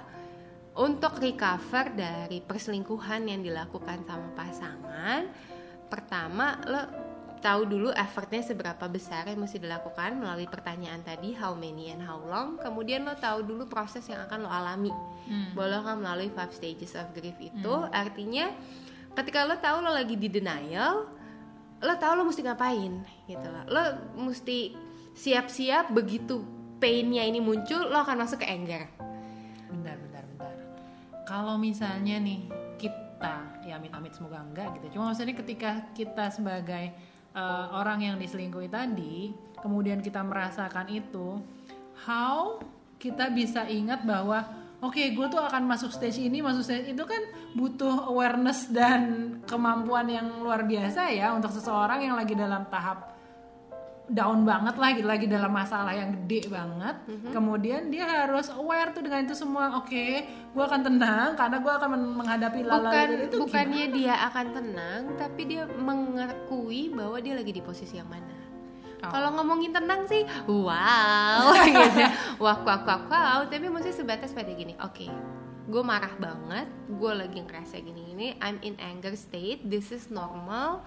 [0.77, 5.21] untuk recover dari perselingkuhan yang dilakukan sama pasangan
[5.89, 7.08] pertama lo
[7.39, 12.19] tahu dulu effortnya seberapa besar yang mesti dilakukan melalui pertanyaan tadi how many and how
[12.27, 12.59] long.
[12.59, 14.91] Kemudian lo tahu dulu proses yang akan lo alami.
[15.55, 17.73] Bahwa lo akan melalui five stages of grief itu?
[17.89, 18.51] Artinya
[19.15, 21.07] ketika lo tahu lo lagi di denial
[21.79, 22.93] lo tahu lo mesti ngapain
[23.25, 23.63] gitu loh.
[23.71, 23.81] Lo
[24.19, 24.75] mesti
[25.15, 26.43] siap-siap begitu
[26.79, 28.83] painnya ini muncul lo akan masuk ke anger.
[29.71, 30.55] Bentar bentar bentar.
[31.23, 34.99] Kalau misalnya nih kita ya amit-amit semoga enggak gitu.
[34.99, 36.91] Cuma maksudnya ketika kita sebagai
[37.39, 39.31] eh, orang yang diselingkuhi tadi
[39.63, 41.39] kemudian kita merasakan itu
[42.03, 42.59] how
[42.99, 44.43] kita bisa ingat bahwa
[44.83, 47.19] oke gue tuh akan masuk stage ini masuk stage itu kan
[47.55, 53.18] butuh awareness dan kemampuan yang luar biasa ya untuk seseorang yang lagi dalam tahap
[54.09, 56.95] down banget lah gitu lagi dalam masalah yang gede banget.
[57.29, 59.77] Kemudian dia harus aware tuh dengan itu semua.
[59.77, 64.45] Oke gue akan tenang karena gue akan men- menghadapi lala bukan itu bukannya dia akan
[64.49, 68.33] tenang tapi dia mengakui bahwa dia lagi di posisi yang mana.
[68.99, 69.07] Oh.
[69.15, 72.03] kalau ngomongin tenang sih wow gitu.
[72.43, 73.39] Wah wah wah wow.
[73.47, 75.07] Tapi maksudnya sebatas pada gini oke
[75.69, 80.81] gue marah banget gue lagi ngerasa gini gini I'm in anger state this is normal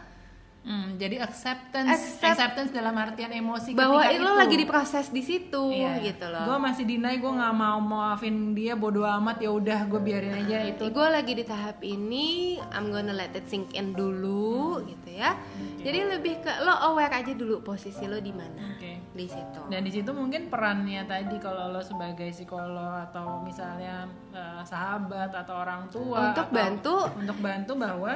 [0.63, 4.39] Hmm, jadi acceptance Accept- acceptance dalam artian emosi bahwa ketika lo itu.
[4.39, 5.99] lagi diproses di situ Iya.
[6.01, 9.99] gitu loh gue masih deny gue nggak mau maafin dia bodoh amat ya udah gue
[9.99, 12.29] biarin aja itu gue lagi di tahap ini
[12.69, 15.35] I'm gonna let it sink in dulu gitu ya
[15.77, 19.03] jadi lebih ke lo aware aja dulu posisi lo di mana Oke.
[19.11, 24.63] di situ Dan di situ mungkin perannya tadi kalau lo sebagai psikolog atau misalnya eh,
[24.63, 26.97] sahabat atau orang tua Untuk atau- bantu.
[27.19, 28.15] untuk bantu bahwa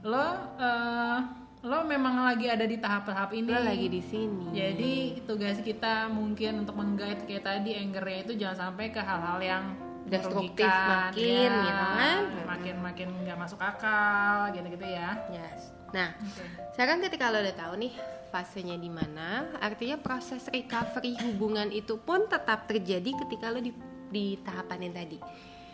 [0.00, 1.18] lo eh,
[1.58, 3.50] lo memang lagi ada di tahap-tahap ini.
[3.50, 4.94] lo lagi di sini Jadi
[5.26, 9.64] tugas kita mungkin untuk menggait kayak tadi angernya itu jangan sampai ke hal-hal yang
[10.08, 12.18] Destruktif makin, ya, gitu kan?
[12.48, 15.20] makin makin nggak masuk akal gitu-gitu ya.
[15.28, 16.44] yes nah Oke.
[16.72, 17.92] sekarang ketika lo udah tahu nih
[18.28, 19.48] fasenya di mana.
[19.58, 23.72] Artinya proses recovery hubungan itu pun tetap terjadi ketika lo di,
[24.12, 25.18] di tahapan yang tadi.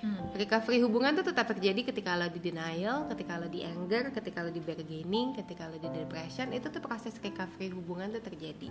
[0.05, 0.37] Hmm.
[0.37, 4.53] Recovery hubungan tuh tetap terjadi ketika lo di denial, ketika lo di anger, ketika lo
[4.53, 8.69] di bargaining, ketika lo di depression, itu tuh proses recovery hubungan tuh terjadi.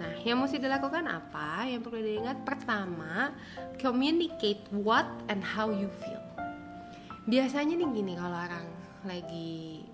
[0.00, 1.68] Nah, yang mesti dilakukan apa?
[1.68, 3.36] Yang perlu diingat pertama,
[3.76, 6.24] communicate what and how you feel.
[7.28, 8.64] Biasanya nih gini kalau orang
[9.04, 9.84] lagi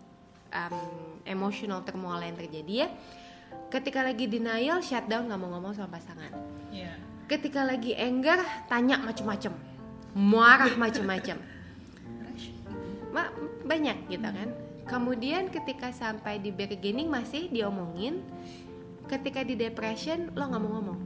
[0.54, 0.78] um,
[1.26, 2.88] emotional turmoil yang terjadi ya,
[3.66, 6.30] ketika lagi denial, shutdown nggak mau ngomong sama pasangan
[6.70, 6.92] Iya.
[7.26, 8.38] ketika lagi anger
[8.70, 9.52] tanya macem-macem
[10.16, 11.38] marah macem-macem
[13.12, 13.32] Ma-
[13.64, 14.48] banyak gitu kan.
[14.88, 18.24] Kemudian ketika sampai di bargaining masih diomongin
[19.08, 21.00] ketika di depression lo nggak mau ngomong.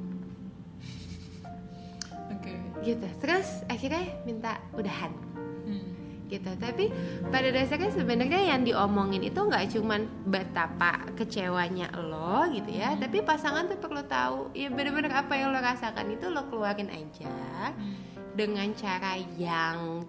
[2.35, 2.53] Oke.
[2.83, 3.07] gitu.
[3.23, 5.15] Terus akhirnya minta udahan.
[5.62, 5.87] Hmm.
[6.27, 6.49] gitu.
[6.59, 6.91] Tapi
[7.31, 13.69] pada dasarnya sebenarnya yang diomongin itu nggak cuman betapa kecewanya lo gitu ya tapi pasangan
[13.69, 17.29] tuh perlu tahu ya bener-bener apa yang lo rasakan itu lo keluarin aja
[18.33, 20.07] dengan cara yang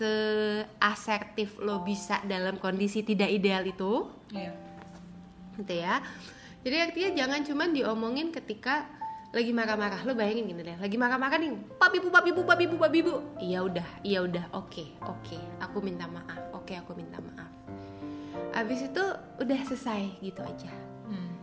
[0.00, 4.08] seasertif lo bisa dalam kondisi tidak ideal itu.
[4.32, 4.52] Iya.
[5.60, 6.00] gitu ya.
[6.64, 8.88] Jadi artinya jangan cuman diomongin ketika
[9.30, 10.00] lagi marah-marah.
[10.08, 13.14] Lo bayangin gini deh lagi marah-marah nih papi bu papi bu papi bu papi bu.
[13.38, 15.38] Iya udah iya udah oke oke.
[15.60, 17.50] Aku minta maaf oke aku minta maaf.
[18.56, 19.04] Abis itu
[19.38, 20.72] udah selesai gitu aja.
[21.10, 21.34] Hmm.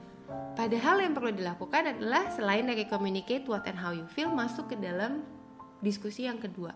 [0.55, 4.79] padahal yang perlu dilakukan adalah selain dari communicate what and how you feel masuk ke
[4.79, 5.23] dalam
[5.79, 6.73] diskusi yang kedua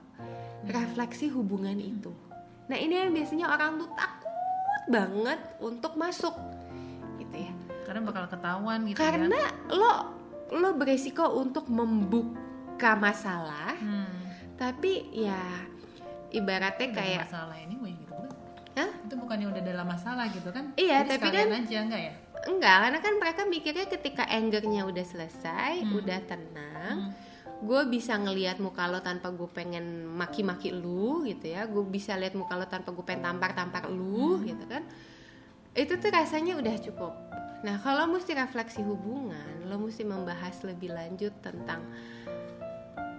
[0.64, 2.12] refleksi hubungan itu
[2.66, 4.32] nah ini yang biasanya orang tuh takut
[4.88, 6.36] banget untuk masuk
[7.18, 9.52] gitu ya Karena bakal ketahuan gitu karena ya.
[9.70, 9.92] lo
[10.52, 14.08] lo beresiko untuk membuka masalah Hmm.
[14.56, 15.42] tapi ya
[16.30, 18.30] ibaratnya Udah kayak masalah ini gue gitu bukan?
[18.74, 18.92] Hah?
[19.04, 20.72] Itu bukannya udah dalam masalah gitu kan?
[20.74, 22.14] Iya, Jadi tapi kan- aja enggak ya?
[22.44, 25.92] enggak karena kan mereka mikirnya ketika angernya udah selesai Hmm.
[25.94, 27.12] udah tenang Hmm.
[27.62, 31.70] Gue bisa ngelihat muka lo tanpa gue pengen maki-maki lu gitu ya.
[31.70, 34.82] Gue bisa lihat muka lo tanpa gue pengen tampar-tampar lu gitu kan.
[35.78, 37.14] Itu tuh rasanya udah cukup.
[37.62, 41.86] Nah kalau mesti refleksi hubungan lo mesti membahas lebih lanjut tentang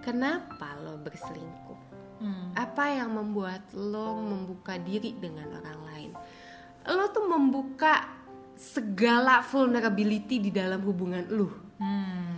[0.02, 1.94] kenapa lo berselingkuh.
[2.22, 2.54] Hmm.
[2.54, 6.10] apa yang membuat lo membuka diri dengan orang lain?
[6.86, 8.06] Lo tuh membuka
[8.54, 11.50] segala vulnerability di dalam hubungan lo
[11.82, 12.31] Hmm.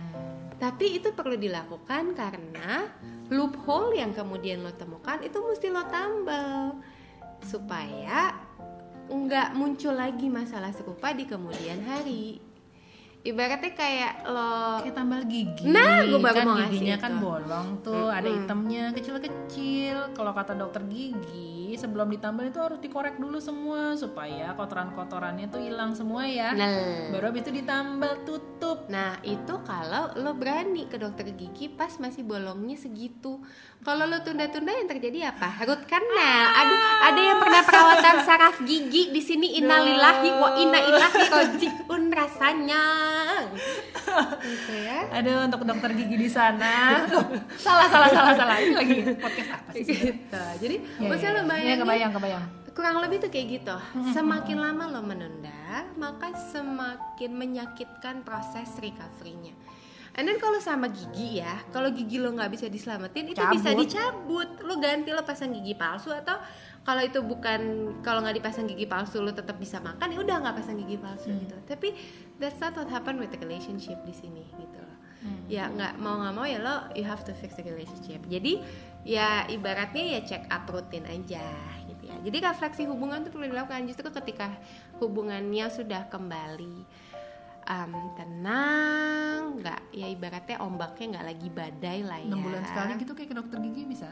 [0.55, 2.87] Tapi itu perlu dilakukan karena
[3.27, 6.79] loophole yang kemudian lo temukan itu mesti lo tambal
[7.43, 8.33] supaya
[9.05, 12.41] nggak muncul lagi masalah serupa di kemudian hari.
[13.25, 14.49] Ibaratnya kayak lo
[14.85, 15.65] Kayak tambal gigi.
[15.65, 18.37] Nah, gua baru kan mau ngasih giginya kan bolong tuh, ada Mm-mm.
[18.45, 20.13] hitamnya kecil-kecil.
[20.13, 25.91] Kalau kata dokter gigi, sebelum ditambal itu harus dikorek dulu semua supaya kotoran-kotorannya tuh hilang
[25.91, 26.51] semua ya.
[26.51, 27.11] Nah.
[27.11, 28.87] Baru habis itu ditambal tutup.
[28.87, 33.37] Nah itu kalau lo berani ke dokter gigi pas masih bolongnya segitu
[33.81, 35.61] Kalau lo tunda-tunda yang terjadi apa?
[35.61, 41.21] Root canal Aduh ada yang pernah perawatan saraf gigi di sini Innalillahi wa inna ilahi
[41.29, 42.83] rojiun rasanya
[44.41, 47.05] Gitu ya Aduh untuk dokter gigi di sana.
[47.65, 48.55] salah salah salah salah.
[48.57, 49.83] Ini lagi podcast apa sih?
[49.85, 50.43] gitu.
[50.61, 51.45] Jadi Ya, maksudnya ya, lo ya.
[51.45, 52.43] bayangin Ya, kebayang kebayang.
[52.75, 53.75] kurang lebih tuh kayak gitu
[54.11, 59.55] semakin lama lo menunda maka semakin menyakitkan proses recovery-nya
[60.15, 63.83] And then kalau sama gigi ya, kalau gigi lo nggak bisa diselamatin itu bisa Cabut.
[63.83, 64.49] dicabut.
[64.63, 66.39] Lo ganti lo pasang gigi palsu atau
[66.87, 67.59] kalau itu bukan
[67.99, 71.35] kalau nggak dipasang gigi palsu lo tetap bisa makan ya udah nggak pasang gigi palsu
[71.35, 71.59] gitu.
[71.67, 71.91] Tapi
[72.39, 74.95] that's not what happen with the relationship di sini gitu loh.
[75.51, 78.23] Ya nggak mau nggak mau ya lo you have to fix the relationship.
[78.31, 78.63] Jadi
[79.05, 81.45] ya ibaratnya ya check up rutin aja
[81.85, 82.17] gitu ya.
[82.25, 84.49] Jadi refleksi hubungan itu perlu dilakukan justru ketika
[84.97, 86.75] hubungannya sudah kembali
[87.69, 92.33] um, tenang, nggak ya ibaratnya ombaknya nggak lagi badai lah ya.
[92.33, 94.09] 6 bulan sekali gitu kayak ke dokter gigi bisa.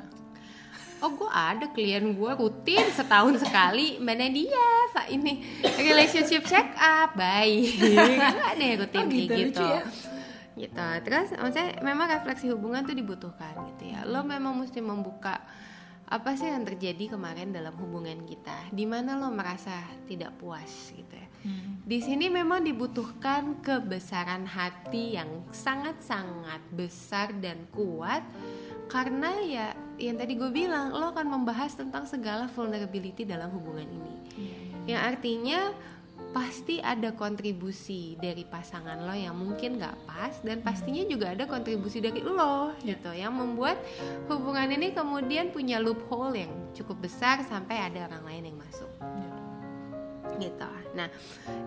[1.04, 4.64] Oh gue ada klien gue rutin setahun sekali mana dia
[4.96, 5.44] Pak ini
[5.76, 7.76] relationship check up baik
[8.56, 9.82] ada yang rutin Oh, kayak gitu, gitu lucu ya.
[10.56, 10.88] Gitu.
[11.06, 14.06] Terus maksudnya memang refleksi hubungan tuh dibutuhkan gitu ya.
[14.06, 15.42] Lo memang mesti membuka
[16.04, 18.70] apa sih yang terjadi kemarin dalam hubungan kita?
[18.70, 19.74] Di mana lo merasa
[20.06, 21.28] tidak puas gitu ya?
[21.84, 28.24] Di sini memang dibutuhkan kebesaran hati yang sangat-sangat besar dan kuat.
[28.88, 29.68] Karena ya
[30.00, 34.16] yang tadi gue bilang lo akan membahas tentang segala vulnerability dalam hubungan ini.
[34.88, 35.60] Yang artinya
[36.34, 42.02] pasti ada kontribusi dari pasangan lo yang mungkin gak pas dan pastinya juga ada kontribusi
[42.02, 43.78] dari lo gitu yang membuat
[44.26, 48.90] hubungan ini kemudian punya loophole yang cukup besar sampai ada orang lain yang masuk.
[50.42, 50.70] Gitu.
[50.98, 51.08] Nah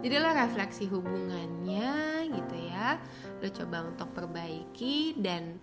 [0.02, 2.98] jadilah refleksi hubungannya gitu ya.
[3.38, 5.62] Lo coba untuk perbaiki dan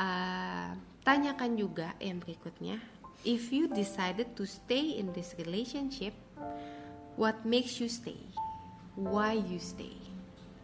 [0.00, 0.72] uh,
[1.04, 2.80] tanyakan juga yang berikutnya.
[3.22, 6.16] If you decided to stay in this relationship
[7.16, 8.18] what makes you stay?
[8.96, 9.96] Why you stay?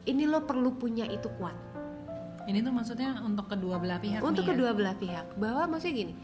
[0.09, 1.57] Ini lo perlu punya itu kuat.
[2.49, 4.53] Ini tuh maksudnya untuk kedua belah pihak untuk nih ya?
[4.57, 5.26] kedua belah pihak.
[5.36, 6.14] Bahwa maksudnya gini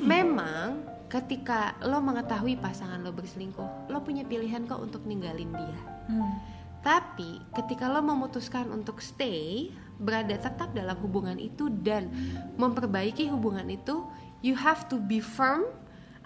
[0.00, 0.80] memang
[1.12, 5.80] ketika lo mengetahui pasangan lo berselingkuh lo punya pilihan kok untuk ninggalin dia.
[6.08, 6.34] Hmm.
[6.82, 9.70] tapi ketika lo memutuskan untuk stay
[10.02, 12.10] berada tetap dalam hubungan itu dan
[12.58, 14.02] memperbaiki hubungan itu
[14.42, 15.62] you have to be firm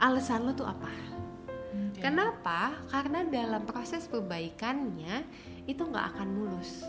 [0.00, 0.88] alasan lo tuh apa
[1.86, 2.00] Oke.
[2.00, 5.24] kenapa karena dalam proses perbaikannya
[5.64, 6.84] itu nggak akan mulus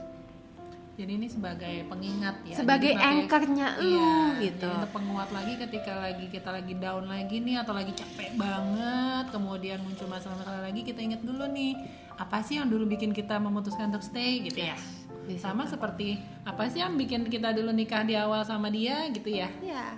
[0.94, 2.58] Jadi ini sebagai pengingat ya.
[2.58, 7.38] sebagai sebagai- anchornya lu Iya, gitu jadi penguat lagi ketika lagi kita lagi down lagi
[7.38, 11.78] nih atau lagi capek banget, kemudian muncul masalah-masalah lagi, kita ingat dulu nih
[12.18, 14.74] apa sih yang dulu bikin kita memutuskan untuk stay gitu ya.
[15.22, 19.30] Di Sama seperti apa sih yang bikin kita dulu nikah di awal sama dia gitu
[19.30, 19.54] ya.
[19.62, 19.94] Ya,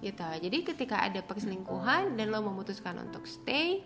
[0.00, 0.24] gitu.
[0.24, 3.84] Jadi ketika ada perselingkuhan dan lo memutuskan untuk stay,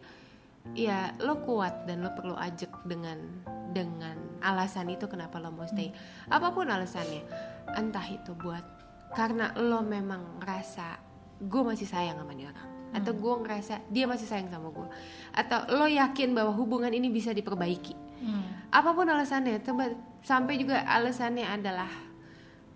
[0.72, 3.18] ya lo kuat dan lo perlu ajak dengan
[3.72, 5.90] dengan alasan itu kenapa lo mau stay.
[6.28, 7.24] Apa pun alasannya,
[7.74, 8.64] entah itu buat
[9.12, 11.00] karena lo memang ngerasa
[11.42, 14.88] gue masih sayang sama dia orang, atau gue ngerasa dia masih sayang sama gue,
[15.34, 17.94] atau lo yakin bahwa hubungan ini bisa diperbaiki.
[18.22, 18.70] Hmm.
[18.70, 19.58] Apa pun alasannya,
[20.22, 21.90] sampai juga alasannya adalah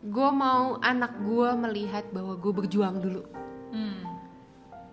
[0.03, 3.23] gue mau anak gue melihat bahwa gue berjuang dulu
[3.67, 4.07] Hmm.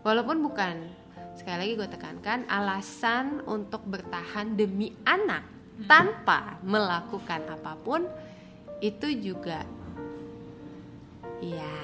[0.02, 0.90] walaupun bukan
[1.34, 5.44] sekali lagi gue tekankan alasan untuk bertahan demi anak
[5.90, 8.06] tanpa melakukan apa pun
[8.80, 9.66] itu juga
[11.42, 11.76] ya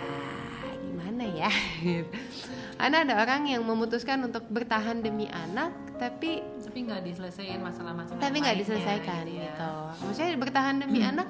[0.85, 1.51] gimana ya
[2.79, 8.23] karena ada orang yang memutuskan untuk bertahan demi anak tapi Tapi nggak diselesaikan masalah-masalah.
[8.23, 9.99] tapi nggak diselesaikan gitu gitu, ya.
[9.99, 11.27] maksudnya bertahan demi anak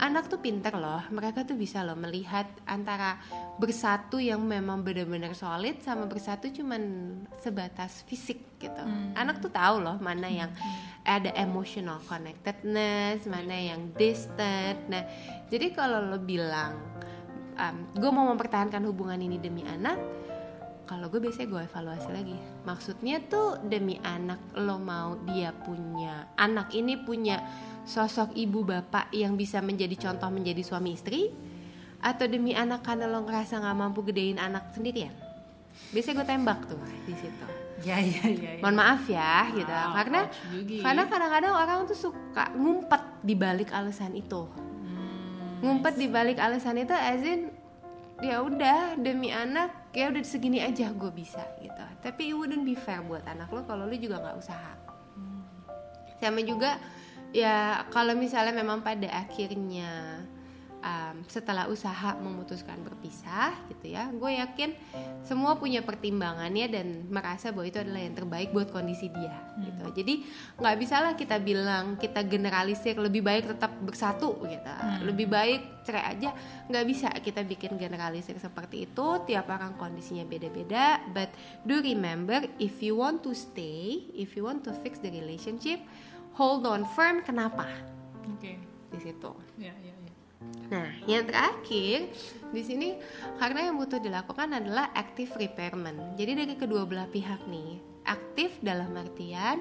[0.00, 1.04] anak tuh pinter loh.
[1.12, 3.20] Mereka tuh bisa loh melihat antara
[3.60, 6.82] bersatu yang memang benar-benar solid sama bersatu cuman
[7.40, 8.84] sebatas fisik gitu.
[9.16, 10.52] Anak tuh tahu loh mana yang
[11.04, 14.80] ada emotional connectedness mana yang distant.
[14.88, 15.04] Nah
[15.52, 16.76] jadi kalau lo bilang
[17.92, 20.00] gue mau mempertahankan hubungan ini demi anak
[20.90, 22.34] kalau gue biasanya gue evaluasi lagi
[22.66, 27.38] maksudnya tuh demi anak lo mau dia punya anak ini punya
[27.86, 31.30] sosok ibu bapak yang bisa menjadi contoh menjadi suami istri
[32.02, 35.14] atau demi anak karena lo ngerasa nggak mampu gedein anak sendirian
[35.94, 37.46] biasanya gue tembak tuh di situ
[37.80, 38.36] Ya ya ya.
[38.36, 38.52] ya.
[38.60, 40.84] mohon maaf ya gitu Wow, karena ouch juga.
[40.84, 44.44] karena kadang-kadang orang tuh suka ngumpet di balik alasan itu
[44.80, 45.64] Hmm.
[45.64, 47.48] ngumpet di balik alasan itu as in
[48.20, 51.84] ya udah demi anak ya udah segini aja gue bisa gitu.
[52.04, 54.72] Tapi it wouldn't be fair buat anak lo kalau lo juga nggak usaha.
[56.20, 56.76] Sama juga
[57.32, 60.20] ya kalau misalnya memang pada akhirnya
[60.80, 64.70] um, setelah usaha memutuskan berpisah gitu ya gue yakin
[65.24, 69.84] semua punya pertimbangannya dan merasa bahwa itu adalah yang terbaik buat kondisi dia gitu.
[70.00, 70.24] Jadi
[70.56, 74.72] nggak bisa lah kita bilang kita generalisir lebih baik tetap bersatu gitu.
[75.04, 76.32] Lebih baik cerai aja.
[76.72, 79.06] Nggak bisa kita bikin generalisir seperti itu.
[79.28, 81.04] Tiap orang kondisinya beda-beda.
[81.12, 81.30] But
[81.68, 85.84] do remember if you want to stay if you want to fix the relationship
[86.34, 87.20] hold on firm.
[87.20, 87.68] Kenapa?
[88.24, 88.70] Oke.
[88.90, 89.32] di situ.
[89.54, 89.89] Ya ya.
[90.70, 92.08] Nah, yang terakhir
[92.50, 92.96] di sini
[93.36, 96.16] karena yang butuh dilakukan adalah active repairment.
[96.16, 97.76] Jadi dari kedua belah pihak nih,
[98.08, 99.60] aktif dalam artian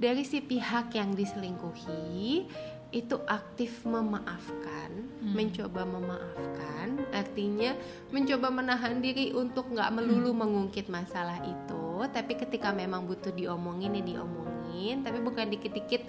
[0.00, 2.48] dari si pihak yang diselingkuhi
[2.90, 4.90] itu aktif memaafkan,
[5.22, 7.78] mencoba memaafkan, artinya
[8.10, 14.02] mencoba menahan diri untuk nggak melulu mengungkit masalah itu, tapi ketika memang butuh diomongin ya
[14.02, 16.02] diomongin, tapi bukan dikit-dikit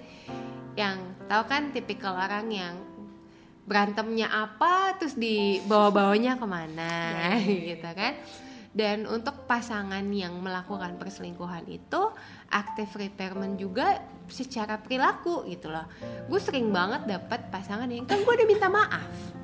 [0.74, 0.98] yang
[1.30, 2.74] tahu kan tipikal orang yang
[3.72, 6.92] berantemnya apa terus dibawa-bawanya ke mana
[7.72, 8.20] gitu kan.
[8.72, 12.08] Dan untuk pasangan yang melakukan perselingkuhan itu
[12.52, 15.88] aktif repairment juga secara perilaku gitu loh.
[16.28, 19.41] Gue sering banget dapat pasangan yang kan gue udah minta maaf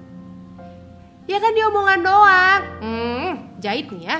[1.29, 2.63] ya kan dia omongan doang.
[2.81, 4.17] Hmm, jahit nih ya.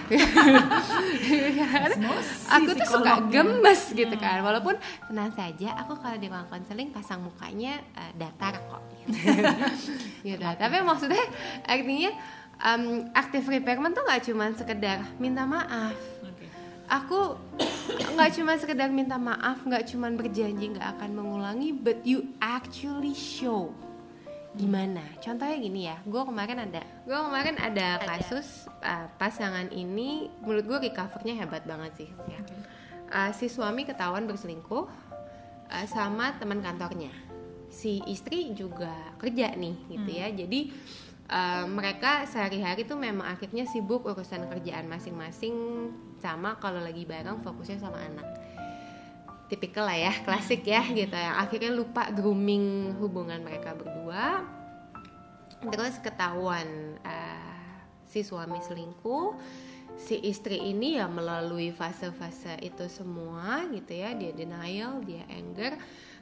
[2.61, 4.45] Aku tuh suka gemes gitu kan.
[4.45, 4.77] Walaupun
[5.09, 8.85] tenang saja aku kalau di ruang konseling pasang mukanya eh, datar kok.
[10.27, 11.25] Gitu tapi maksudnya
[11.65, 12.13] artinya
[12.61, 15.97] um, active repairment tuh nggak cuma sekedar minta maaf.
[16.21, 16.45] Oke.
[16.93, 17.41] aku
[18.19, 23.73] nggak cuma sekedar minta maaf nggak cuma berjanji nggak akan mengulangi but you actually show
[24.59, 25.01] gimana?
[25.23, 26.83] Contohnya gini ya gue kemarin ada.
[27.07, 32.11] Gue kemarin ada kasus uh, pasangan ini menurut gue recovernya hebat banget sih.
[32.27, 32.41] Ya.
[33.09, 34.85] Uh, si suami ketahuan berselingkuh
[35.71, 37.15] uh, sama teman kantornya.
[37.71, 38.91] Si istri juga
[39.23, 40.27] kerja nih gitu ya.
[40.35, 40.75] Jadi
[41.31, 45.55] uh, mereka sehari-hari tuh memang akhirnya sibuk urusan kerjaan masing-masing
[46.19, 48.27] sama kalau lagi bareng fokusnya sama anak
[49.49, 54.45] tipikal lah ya klasik ya gitu yang akhirnya lupa grooming hubungan mereka berdua.
[55.59, 59.35] Terus ketahuan uh, si suami selingkuh
[59.99, 65.75] si istri ini ya melalui fase-fase itu semua gitu ya dia denial dia anger.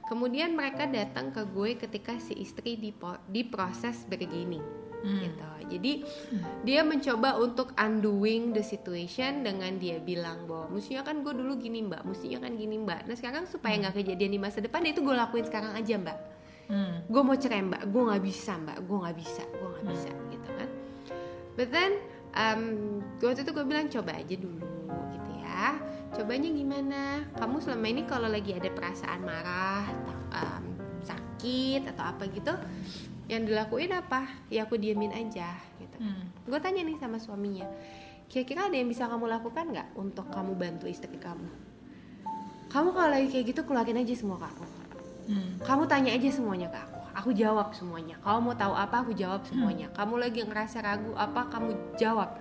[0.06, 5.46] Kemudian mereka datang ke gue ketika si istri dipo- diproses begini gitu.
[5.66, 5.92] Jadi
[6.62, 11.82] dia mencoba untuk undoing the situation dengan dia bilang bahwa mestinya kan gue dulu gini
[11.82, 12.07] mbak.
[12.07, 13.11] Mestinya kan gini mbak.
[13.11, 16.18] Nah sekarang supaya nggak kejadian di masa depan itu gue lakuin sekarang aja mbak.
[16.66, 16.98] Hmm.
[17.07, 17.82] gue mau cerai mbak.
[17.90, 18.78] Gue nggak bisa mbak.
[18.86, 19.42] Gue nggak bisa.
[19.46, 20.68] Gue nggak bisa gitu kan.
[21.59, 21.92] But then
[22.34, 22.62] um,
[23.22, 24.70] waktu itu gue bilang coba aja dulu
[25.14, 25.78] gitu ya.
[26.14, 27.02] Cobanya gimana?
[27.34, 29.84] Kamu selama ini kalau lagi ada perasaan marah
[30.30, 30.64] um,
[31.02, 32.54] sakit atau apa gitu
[33.26, 34.30] yang dilakuin apa?
[34.48, 35.96] Ya aku diemin aja gitu.
[35.98, 36.30] Hmm.
[36.46, 37.66] gue tanya nih sama suaminya
[38.26, 41.46] kira-kira ada yang bisa kamu lakukan nggak untuk kamu bantu istri kamu?
[42.66, 44.66] Kamu kalau lagi kayak gitu keluarin aja semua ke aku.
[45.26, 45.58] Hmm.
[45.58, 47.00] kamu tanya aja semuanya ke aku.
[47.16, 48.14] Aku jawab semuanya.
[48.22, 49.90] Kamu mau tahu apa aku jawab semuanya.
[49.94, 52.38] Kamu lagi ngerasa ragu apa kamu jawab.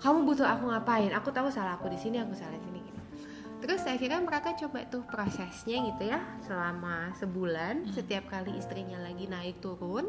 [0.00, 1.12] Kamu butuh aku ngapain?
[1.12, 2.69] Aku tahu salah aku di sini aku salah di sini.
[3.60, 9.60] Terus akhirnya mereka coba tuh prosesnya gitu ya selama sebulan setiap kali istrinya lagi naik
[9.60, 10.08] turun.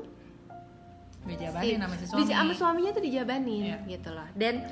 [1.21, 2.21] Dijabarin sama si suami.
[2.25, 3.77] di, sama suaminya tuh dijabanin Iya.
[3.85, 4.25] gitu loh.
[4.33, 4.65] Dan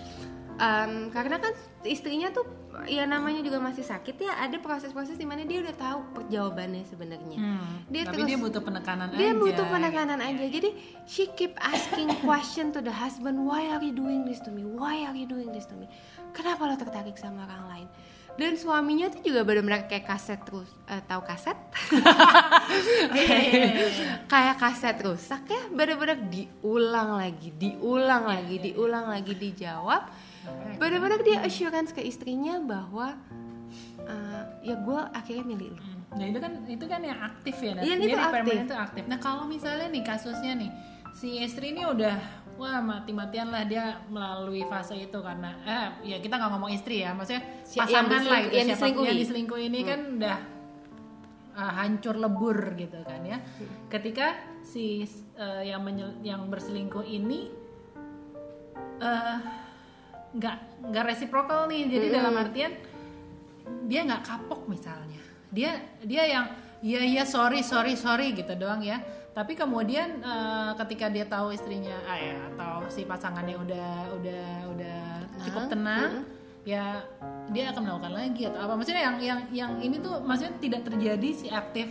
[0.58, 1.54] em, karena kan
[1.86, 2.42] istrinya tuh
[2.90, 7.38] ya namanya juga masih sakit ya ada proses-proses di mana dia udah tahu jawabannya sebenarnya.
[7.38, 7.86] Hmm.
[7.86, 9.38] dia Tapi terus dia butuh penekanan dia aja.
[9.38, 10.46] butuh penekanan aja.
[10.50, 10.70] Jadi
[11.06, 14.66] she keep asking question to the husband why are you doing this to me?
[14.66, 15.86] Why are you doing this to me?
[16.34, 17.88] Kenapa lo tertarik sama orang lain
[18.40, 21.60] dan suaminya tuh juga benar-benar kayak kaset terus eh, tahu kaset
[24.32, 30.08] kayak kaset rusak ya benar-benar diulang lagi diulang lagi diulang lagi dijawab
[30.80, 33.20] benar-benar dia assurance ke istrinya bahwa
[34.08, 37.78] eh, ya gue akhirnya milih lu Nah itu kan itu kan yang aktif ya.
[37.78, 37.86] Nat.
[37.86, 38.34] Iya, Dia itu aktif.
[38.34, 39.04] permanen itu aktif.
[39.06, 40.74] Nah kalau misalnya nih kasusnya nih
[41.14, 42.18] si istri ini udah
[42.60, 47.16] wah mati-matian lah dia melalui fase itu karena eh ya kita nggak ngomong istri ya
[47.16, 49.08] maksudnya Si- yang pasangan lah itu yang siapa pun diselingkuhi.
[49.08, 50.38] yang diselingkuh ini kan udah
[51.56, 53.38] uh, hancur lebur gitu kan ya.
[53.88, 55.08] Ketika si
[55.40, 55.82] uh, yang
[56.20, 57.48] yang berselingkuh ini
[59.00, 59.38] eh,
[60.36, 60.58] nggak
[60.92, 62.76] nggak reciprocal nih jadi dalam artian
[63.88, 65.20] dia nggak kapok misalnya.
[65.50, 66.46] Dia dia yang
[66.84, 69.00] iya iya sorry sorry sorry gitu doang ya
[69.34, 75.00] tapi kemudian eh, ketika dia tahu istrinya ah ya atau si pasangannya udah udah udah
[75.46, 76.26] cukup tenang
[76.68, 77.02] ya
[77.50, 78.74] dia akan melakukan lagi atau apa.
[78.78, 81.90] Maksudnya yang yang yang ini tuh maksudnya tidak terjadi si aktif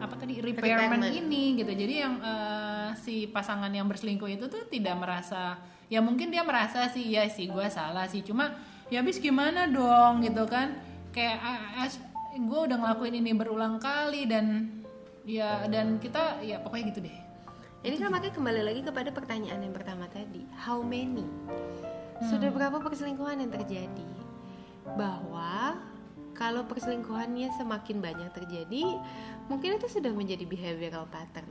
[0.00, 1.14] apa tadi repairment, Repairment.
[1.14, 1.72] ini gitu.
[1.72, 6.90] Jadi yang eh, si pasangan yang berselingkuh itu tuh tidak merasa ya mungkin dia merasa
[6.90, 8.24] sih ya sih gue salah sih.
[8.26, 8.56] Cuma
[8.90, 10.24] ya habis gimana dong?
[10.24, 10.74] gitu kan.
[11.14, 11.38] Kayak
[12.36, 14.68] gue udah ngelakuin ini berulang kali dan
[15.26, 17.18] ya dan kita ya pokoknya gitu deh
[17.86, 21.22] Ini kan makanya kembali lagi kepada pertanyaan yang pertama tadi, how many?
[22.26, 24.10] Sudah berapa perselingkuhan yang terjadi?
[24.98, 25.78] Bahwa
[26.34, 28.98] kalau perselingkuhannya semakin banyak terjadi,
[29.46, 31.46] mungkin itu sudah menjadi behavioral pattern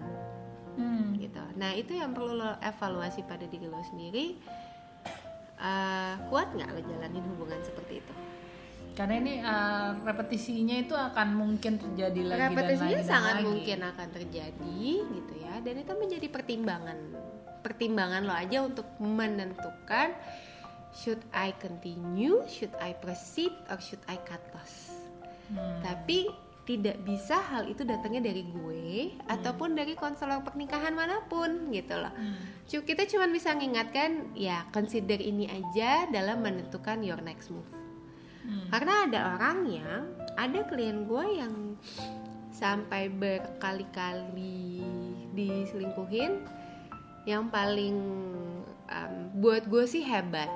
[0.76, 1.24] hmm.
[1.24, 1.40] gitu.
[1.56, 4.36] Nah, itu yang perlu lo evaluasi pada diri lo sendiri.
[5.56, 8.14] Eh, kuat nggak lo jalanin hubungan seperti itu?
[8.96, 13.46] Karena ini uh, repetisinya itu akan mungkin terjadi lagi Repetisinya dan lagi dan sangat lagi.
[13.46, 16.98] mungkin akan terjadi gitu ya dan itu menjadi pertimbangan
[17.60, 20.16] pertimbangan lo aja untuk menentukan
[20.96, 24.96] should I continue, should I proceed or should I cut loss.
[25.52, 25.84] Hmm.
[25.84, 26.32] Tapi
[26.66, 32.10] tidak bisa hal itu datangnya dari gue ataupun dari konselor pernikahan mana pun gitu loh.
[32.10, 32.42] Hmm.
[32.66, 37.85] Kita cuma bisa mengingatkan ya consider ini aja dalam menentukan your next move.
[38.46, 38.70] Hmm.
[38.70, 40.02] Karena ada orang yang
[40.38, 41.56] ada klien gue yang
[42.54, 44.80] sampai berkali-kali
[45.36, 46.40] diselingkuhin
[47.28, 47.98] yang paling
[48.88, 50.48] um, buat gue sih hebat.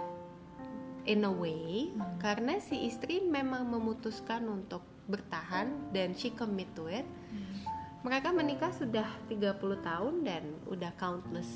[1.10, 1.90] In a way
[2.22, 7.08] karena si istri memang memutuskan untuk bertahan dan she commit to it.
[8.06, 11.50] Mereka menikah sudah 30 tahun dan udah countless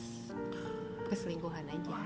[1.07, 1.97] perselingkuhan aja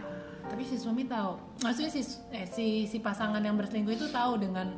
[0.48, 1.36] tapi si suami tahu.
[1.62, 4.72] Maksudnya si eh, si si pasangan yang berselingkuh itu tahu dengan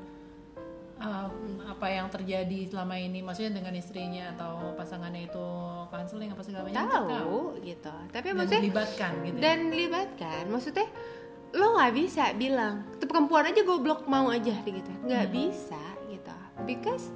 [1.00, 1.30] uh,
[1.70, 3.22] apa yang terjadi selama ini.
[3.22, 5.46] Maksudnya dengan istrinya atau pasangannya itu
[5.94, 7.96] counseling apa segala macam tahu gitu.
[8.10, 9.42] Tapi dan maksudnya dilibatkan gitu ya?
[9.42, 10.88] dan libatkan maksudnya
[11.50, 14.92] lo nggak bisa bilang itu perempuan aja goblok mau aja gitu.
[15.06, 16.36] Nggak bisa gitu.
[16.66, 17.14] Because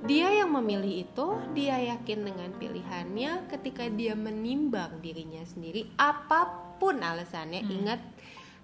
[0.00, 6.69] dia yang memilih itu dia yakin dengan pilihannya ketika dia menimbang dirinya sendiri apa pun
[6.88, 8.00] alasannya ingat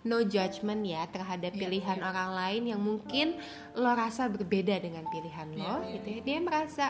[0.07, 3.37] no judgment ya terhadap Iya, pilihan orang lain yang mungkin
[3.75, 6.21] lo rasa berbeda dengan pilihan lo Iya, iya, gitu ya.
[6.23, 6.87] dia merasa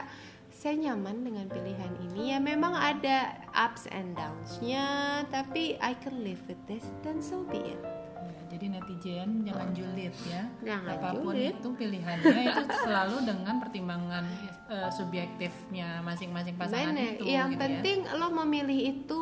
[0.56, 2.32] saya nyaman dengan pilihan ini.
[2.32, 4.84] Ya memang ada ups and downs-nya
[5.28, 7.76] tapi I can live with this dan so be it.
[7.76, 8.05] Ya,
[8.46, 10.42] jadi netizen jangan julid ya.
[10.62, 11.54] Jangan Apa pun julid.
[11.58, 14.24] itu pilihannya itu selalu dengan pertimbangan
[14.70, 17.18] eh, subjektifnya masing-masing pasangan Bener.
[17.18, 17.22] itu.
[17.26, 17.62] Yang gitu ya.
[17.62, 19.20] penting lo memilih itu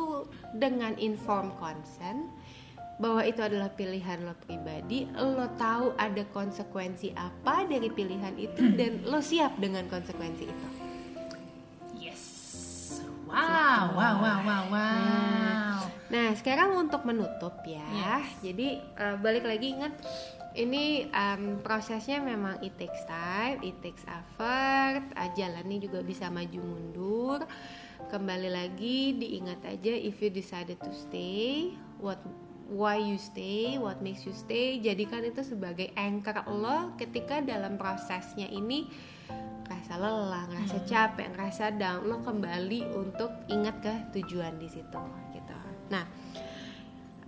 [0.53, 2.29] dengan informed consent
[2.95, 9.03] bahwa itu adalah pilihan lo pribadi, lo tahu ada konsekuensi apa dari pilihan itu dan
[9.03, 10.67] lo siap dengan konsekuensi itu.
[11.99, 12.23] Yes.
[13.27, 14.95] Wow, wow, wow, wow, wow.
[14.95, 15.34] Nah,
[16.37, 17.85] sekarang untuk menutup ya.
[17.89, 18.29] Yes.
[18.45, 19.93] Jadi eh, balik lagi ingat
[20.55, 25.03] ini em, prosesnya memang it takes time, it takes effort.
[25.17, 27.39] eh, jalannya juga bisa maju mundur.
[28.05, 32.21] Kembali lagi diingat aja if you decided to stay, what
[32.69, 34.77] why you stay, what makes you stay.
[34.77, 38.85] Jadikan itu sebagai anchor lo ketika dalam prosesnya ini
[39.65, 45.24] ngerasa lelah, ngerasa capek, ngerasa down, lo kembali untuk ingat ke tujuan di situ.
[45.85, 46.05] Nah,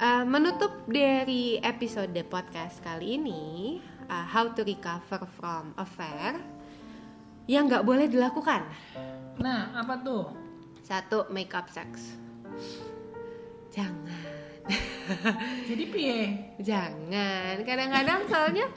[0.02, 3.78] eh, menutup dari episode podcast kali ini,
[4.10, 6.42] eh, how to recover from affair,
[7.46, 8.66] yang nggak boleh dilakukan.
[9.38, 10.26] Nah, apa tuh?
[10.82, 12.18] Satu, make up sex.
[13.70, 14.26] Jangan.
[15.70, 16.22] Jadi piye?
[16.60, 17.64] Jangan.
[17.64, 18.68] Kadang-kadang soalnya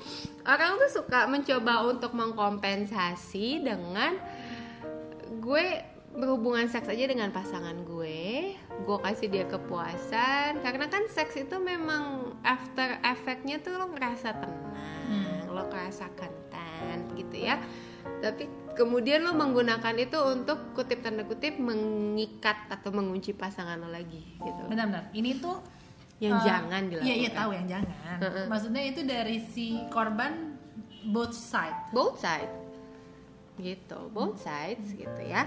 [0.47, 4.15] orang tuh suka mencoba untuk mengkompensasi dengan
[5.41, 5.67] gue
[6.11, 12.35] berhubungan seks aja dengan pasangan gue, gue kasih dia kepuasan karena kan seks itu memang
[12.43, 17.63] after efeknya tuh lo ngerasa tenang, lo ngerasa content gitu ya.
[18.21, 24.35] Tapi kemudian lo menggunakan itu untuk kutip tanda kutip mengikat atau mengunci pasangan lo lagi
[24.43, 24.63] gitu.
[24.67, 25.15] Benar-benar.
[25.15, 25.57] Ini tuh
[26.21, 27.09] Yang eh, jangan dilakukan.
[27.09, 28.17] Iya, iya tahu yang jangan.
[28.53, 30.59] Maksudnya itu dari si korban
[31.09, 31.73] both side.
[31.97, 32.70] both side
[33.61, 34.11] gitu.
[34.11, 35.47] Both sides gitu ya.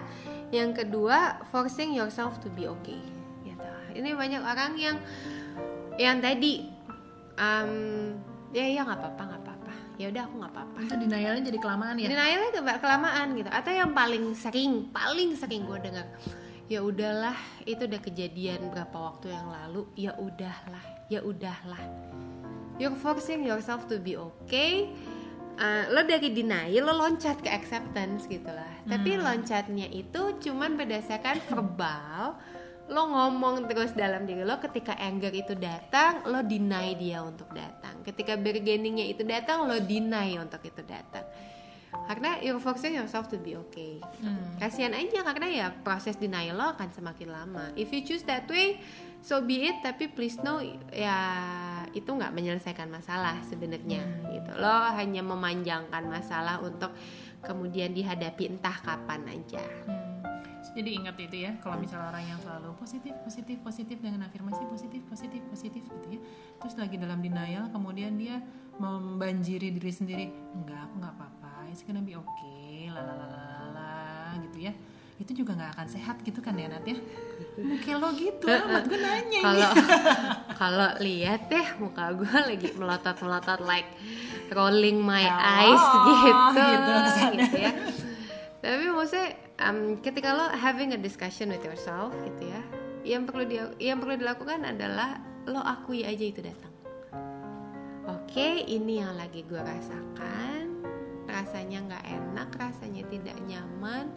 [0.54, 3.02] Yang kedua forcing yourself to be okay.
[3.44, 3.70] Gitu.
[3.98, 4.98] Ini banyak orang yang
[5.98, 6.66] yang tadi
[7.38, 7.72] um,
[8.54, 9.74] ya ya nggak apa-apa nggak apa-apa.
[10.02, 10.78] Ya udah aku nggak apa-apa.
[10.86, 12.08] Itu denialnya jadi kelamaan ya.
[12.10, 13.50] denialnya ke- kelamaan gitu.
[13.50, 16.08] Atau yang paling sering paling sering gue dengar
[16.72, 17.36] ya udahlah
[17.68, 21.84] itu udah kejadian berapa waktu yang lalu ya udahlah ya udahlah.
[22.82, 24.90] You're forcing yourself to be okay
[25.54, 28.74] Uh, lo dari denial lo loncat ke acceptance gitu lah.
[28.90, 32.42] Tapi loncatnya itu cuman berdasarkan verbal.
[32.90, 38.02] Lo ngomong terus dalam diri lo ketika anger itu datang lo deny dia untuk datang.
[38.02, 41.24] Ketika bargainingnya itu datang lo deny untuk itu datang.
[42.10, 44.02] Karena you're forcing yourself to be okay.
[44.58, 47.70] Kasihan aja karena ya proses denial lo akan semakin lama.
[47.78, 48.82] If you choose that way
[49.22, 49.86] so be it.
[49.86, 50.58] Tapi please know
[50.90, 51.14] ya
[51.94, 54.02] itu nggak menyelesaikan masalah sebenarnya
[54.34, 56.92] gitu lo hanya memanjangkan masalah untuk
[57.46, 60.14] kemudian dihadapi entah kapan aja Hmm.
[60.74, 65.06] Jadi ingat itu ya, kalau misalnya orang yang selalu positif, positif, positif dengan afirmasi positif,
[65.06, 66.20] positif, positif gitu ya.
[66.58, 68.42] Terus lagi dalam denial, kemudian dia
[68.82, 70.26] membanjiri diri sendiri,
[70.58, 74.74] enggak aku nggak apa-apa, it's gonna be okay, lalalala gitu ya.
[75.24, 77.00] Itu juga nggak akan sehat gitu kan ya Nat ya?
[77.56, 79.72] Oke lo gitu amat gue nanya kalau
[80.60, 83.88] kalau lihat deh muka gue lagi melotot melotot like
[84.52, 86.60] rolling my Oh, eyes gitu.
[86.60, 86.92] gitu,
[87.40, 87.72] gitu ya.
[88.60, 89.28] Tapi maksudnya
[89.64, 92.60] em, ketika lo having a discussion with yourself gitu ya
[93.08, 96.72] yang perlu dia yang perlu dilakukan adalah lo akui aja itu datang.
[98.04, 100.84] Oke ini yang lagi gue rasakan.
[101.24, 104.12] Rasanya nggak enak rasanya tidak nyaman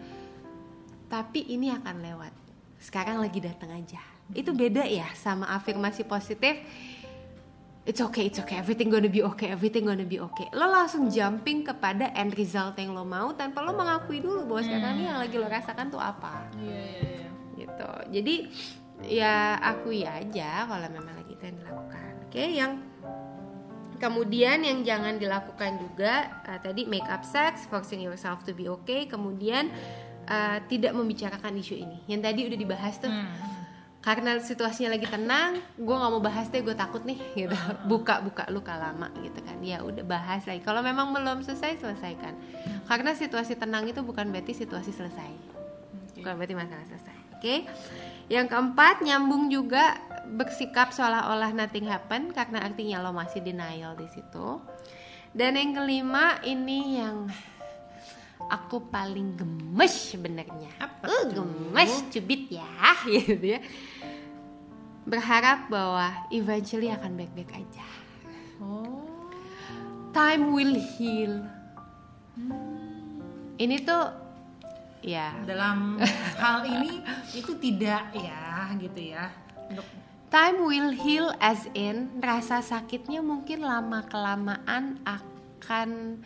[1.06, 2.32] tapi ini akan lewat.
[2.82, 4.02] Sekarang lagi datang aja.
[4.34, 6.58] Itu beda ya sama afirmasi positif.
[7.86, 8.58] It's okay it's okay.
[8.58, 10.50] Everything gonna be okay everything gonna be okay.
[10.50, 14.92] Lo langsung jumping kepada end result yang lo mau tanpa lo mengakui dulu bahwa sekarang
[14.98, 16.50] ini yang lagi lo rasakan tuh apa.
[16.58, 17.28] Iya iya iya.
[17.54, 17.90] gitu.
[18.10, 18.34] Jadi
[19.06, 22.12] ya akui aja kalau memang lagi itu yang dilakukan.
[22.26, 22.72] Oke yang
[24.02, 29.06] kemudian yang jangan dilakukan juga uh, tadi make up sex forcing yourself to be okay.
[29.06, 29.70] Kemudian
[30.26, 31.98] uh, tidak membicarakan isu ini.
[32.10, 33.12] Yang tadi udah dibahas tuh
[34.06, 37.56] karena situasinya lagi tenang gue nggak mau bahas deh gue takut nih gitu.
[37.90, 39.58] Buka buka luka lama gitu kan.
[39.62, 40.62] Ya udah bahas lagi.
[40.62, 42.34] Kalau memang belum selesai selesaikan.
[42.86, 45.30] Karena situasi tenang itu bukan berarti situasi selesai.
[46.18, 47.56] Bukan berarti masalah selesai oke?
[48.26, 54.58] Yang keempat nyambung juga bersikap seolah-olah nothing happen karena artinya lo masih denial di situ.
[55.36, 57.28] Dan yang kelima ini yang
[58.46, 60.70] aku paling gemes sebenarnya.
[60.78, 62.66] Apa Uh, gemes cubit ya,
[63.06, 63.60] gitu ya.
[65.06, 67.86] Berharap bahwa eventually akan baik-baik aja.
[68.58, 69.06] Oh.
[70.10, 71.44] Time will heal.
[73.56, 74.04] Ini tuh
[75.00, 75.96] ya Dalam
[76.36, 77.00] hal ini
[77.32, 79.32] itu tidak ya gitu ya.
[79.70, 79.86] Untuk
[80.26, 86.18] Time will heal as in rasa sakitnya mungkin lama kelamaan akan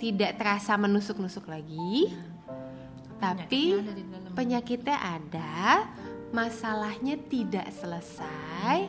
[0.00, 2.08] tidak terasa menusuk-nusuk lagi.
[3.20, 5.60] Tapi Penyakitnya ada penyakitnya ada,
[6.32, 8.88] masalahnya tidak selesai.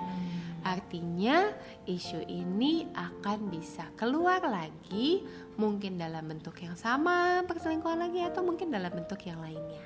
[0.62, 1.52] Artinya
[1.90, 5.26] isu ini akan bisa keluar lagi
[5.58, 9.84] mungkin dalam bentuk yang sama perselingkuhan lagi atau mungkin dalam bentuk yang lainnya.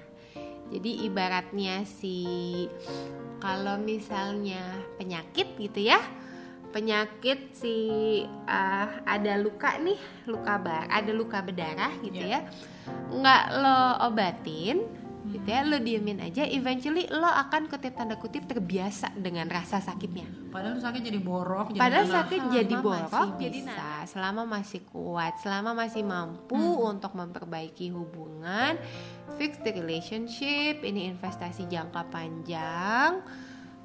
[0.69, 2.19] Jadi ibaratnya si
[3.39, 4.61] kalau misalnya
[4.99, 6.01] penyakit gitu ya.
[6.75, 7.75] Penyakit si
[8.27, 9.95] uh, ada luka nih,
[10.27, 12.43] luka bar, ada luka berdarah gitu Ya.
[12.43, 12.51] ya.
[13.15, 13.79] Nggak lo
[14.11, 14.83] obatin
[15.25, 20.27] gitu ya, lo diemin aja eventually lo akan kutip tanda kutip terbiasa dengan rasa sakitnya.
[20.51, 21.73] Padahal sakit jadi borok.
[21.73, 27.15] Jadi Padahal sakit Selama jadi borok jadi bisa selama masih kuat, selama masih mampu untuk
[27.15, 28.77] memperbaiki hubungan,
[29.39, 33.23] fix the relationship, ini investasi jangka panjang.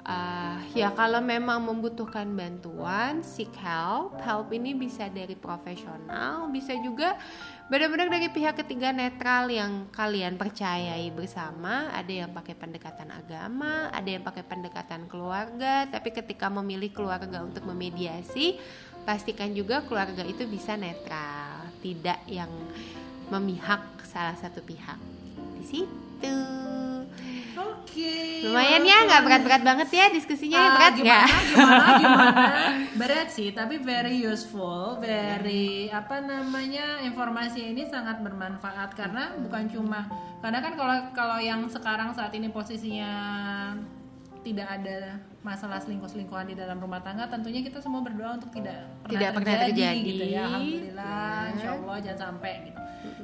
[0.01, 4.17] Uh, ya kalau memang membutuhkan bantuan, seek help.
[4.17, 7.21] Help ini bisa dari profesional, bisa juga
[7.69, 11.93] benar-benar dari pihak ketiga netral yang kalian percayai bersama.
[11.93, 15.85] Ada yang pakai pendekatan agama, ada yang pakai pendekatan keluarga.
[15.85, 18.57] Tapi ketika memilih keluarga untuk memediasi,
[19.05, 22.49] pastikan juga keluarga itu bisa netral, tidak yang
[23.29, 24.97] memihak salah satu pihak.
[25.61, 26.80] Di situ.
[27.61, 28.41] Oke.
[28.41, 31.25] Lumayan ya, nggak berat-berat banget ya diskusinya ya Ah, berat gimana, nggak?
[31.45, 32.45] Gimana, gimana?
[32.95, 40.07] Berat sih, tapi very useful, very apa namanya informasi ini sangat bermanfaat karena bukan cuma
[40.39, 43.11] karena kan kalau kalau yang sekarang saat ini posisinya
[44.41, 49.09] tidak ada masalah selingkuh-selingkuhan di dalam rumah tangga, tentunya kita semua berdoa untuk tidak pernah
[49.11, 50.01] Tidak pernah terjadi.
[50.01, 50.45] gitu ya.
[50.47, 51.51] Alhamdulillah, Benar.
[51.51, 52.79] insya Allah jangan sampai gitu.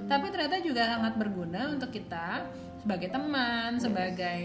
[0.08, 2.26] Tapi ternyata juga sangat berguna untuk kita
[2.88, 4.40] sebagai teman, sebagai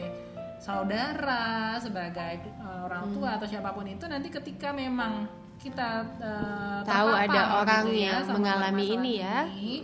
[0.59, 3.38] saudara, sebagai uh, orang tua Hmm.
[3.38, 8.34] atau siapa pun itu nanti ketika memang kita uh, Tahu ada orang gitu ya yang
[8.34, 9.47] mengalami ini ya.
[9.47, 9.74] ini,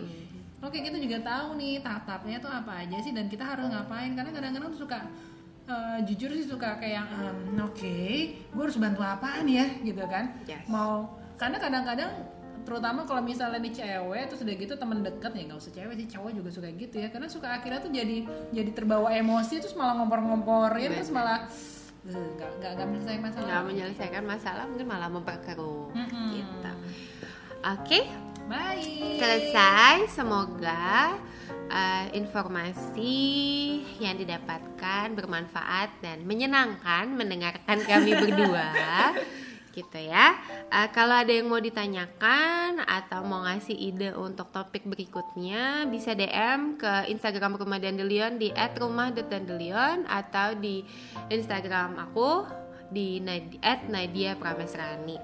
[0.59, 4.27] Oke kita juga tahu nih tahap-tahapnya tuh apa aja sih dan kita harus ngapain karena
[4.27, 5.07] kadang-kadang tuh suka
[5.65, 7.95] uh, jujur sih suka kayak ehm, oke
[8.51, 10.67] gue harus bantu apaan ya gitu kan Yes.
[10.67, 12.11] mau karena kadang-kadang
[12.69, 16.07] terutama kalau misalnya nih cewek terus udah gitu temen deket ya nggak usah cewek sih
[16.13, 18.17] cowok juga suka gitu ya karena suka akhirnya tuh jadi
[18.53, 21.49] jadi terbawa emosi terus malah ngompor-ngomporin terus malah
[22.05, 26.29] eh, nggak nggak nggak menyelesaikan masalah Nggak menyelesaikan masalah mungkin malah memperkeruh Mm-mm.
[26.37, 26.71] gitu.
[27.59, 28.05] Oke,
[28.45, 30.07] baik selesai.
[30.13, 31.17] Semoga
[31.67, 33.17] uh, informasi
[33.99, 38.69] yang didapatkan bermanfaat dan menyenangkan mendengarkan kami berdua.
[39.79, 40.35] gitu ya.
[40.67, 46.75] Uh, kalau ada yang mau ditanyakan atau mau ngasih ide untuk topik berikutnya, bisa DM
[46.75, 50.83] ke Instagram Rumah Dandelion di @rumah.dandelion atau di
[51.31, 52.43] Instagram aku
[52.91, 55.17] di Nad- @nadia pramesrani.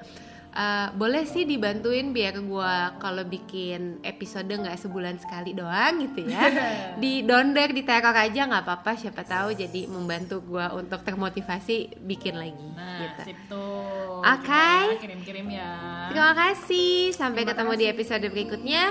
[0.56, 6.48] Uh, boleh sih dibantuin biar gua kalau bikin episode nggak sebulan sekali doang gitu ya.
[7.04, 12.72] Di donder diteror aja nggak apa-apa siapa tahu jadi membantu gua untuk termotivasi bikin lagi
[12.72, 13.22] nah gitu.
[13.28, 14.24] sip tuh.
[14.24, 14.72] Oke.
[14.96, 15.72] Coba kirim-kirim ya.
[16.08, 17.12] Terima kasih.
[17.12, 17.94] Sampai Terima ketemu di kasih.
[18.00, 18.84] episode berikutnya.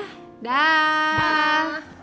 [0.45, 1.94] Dah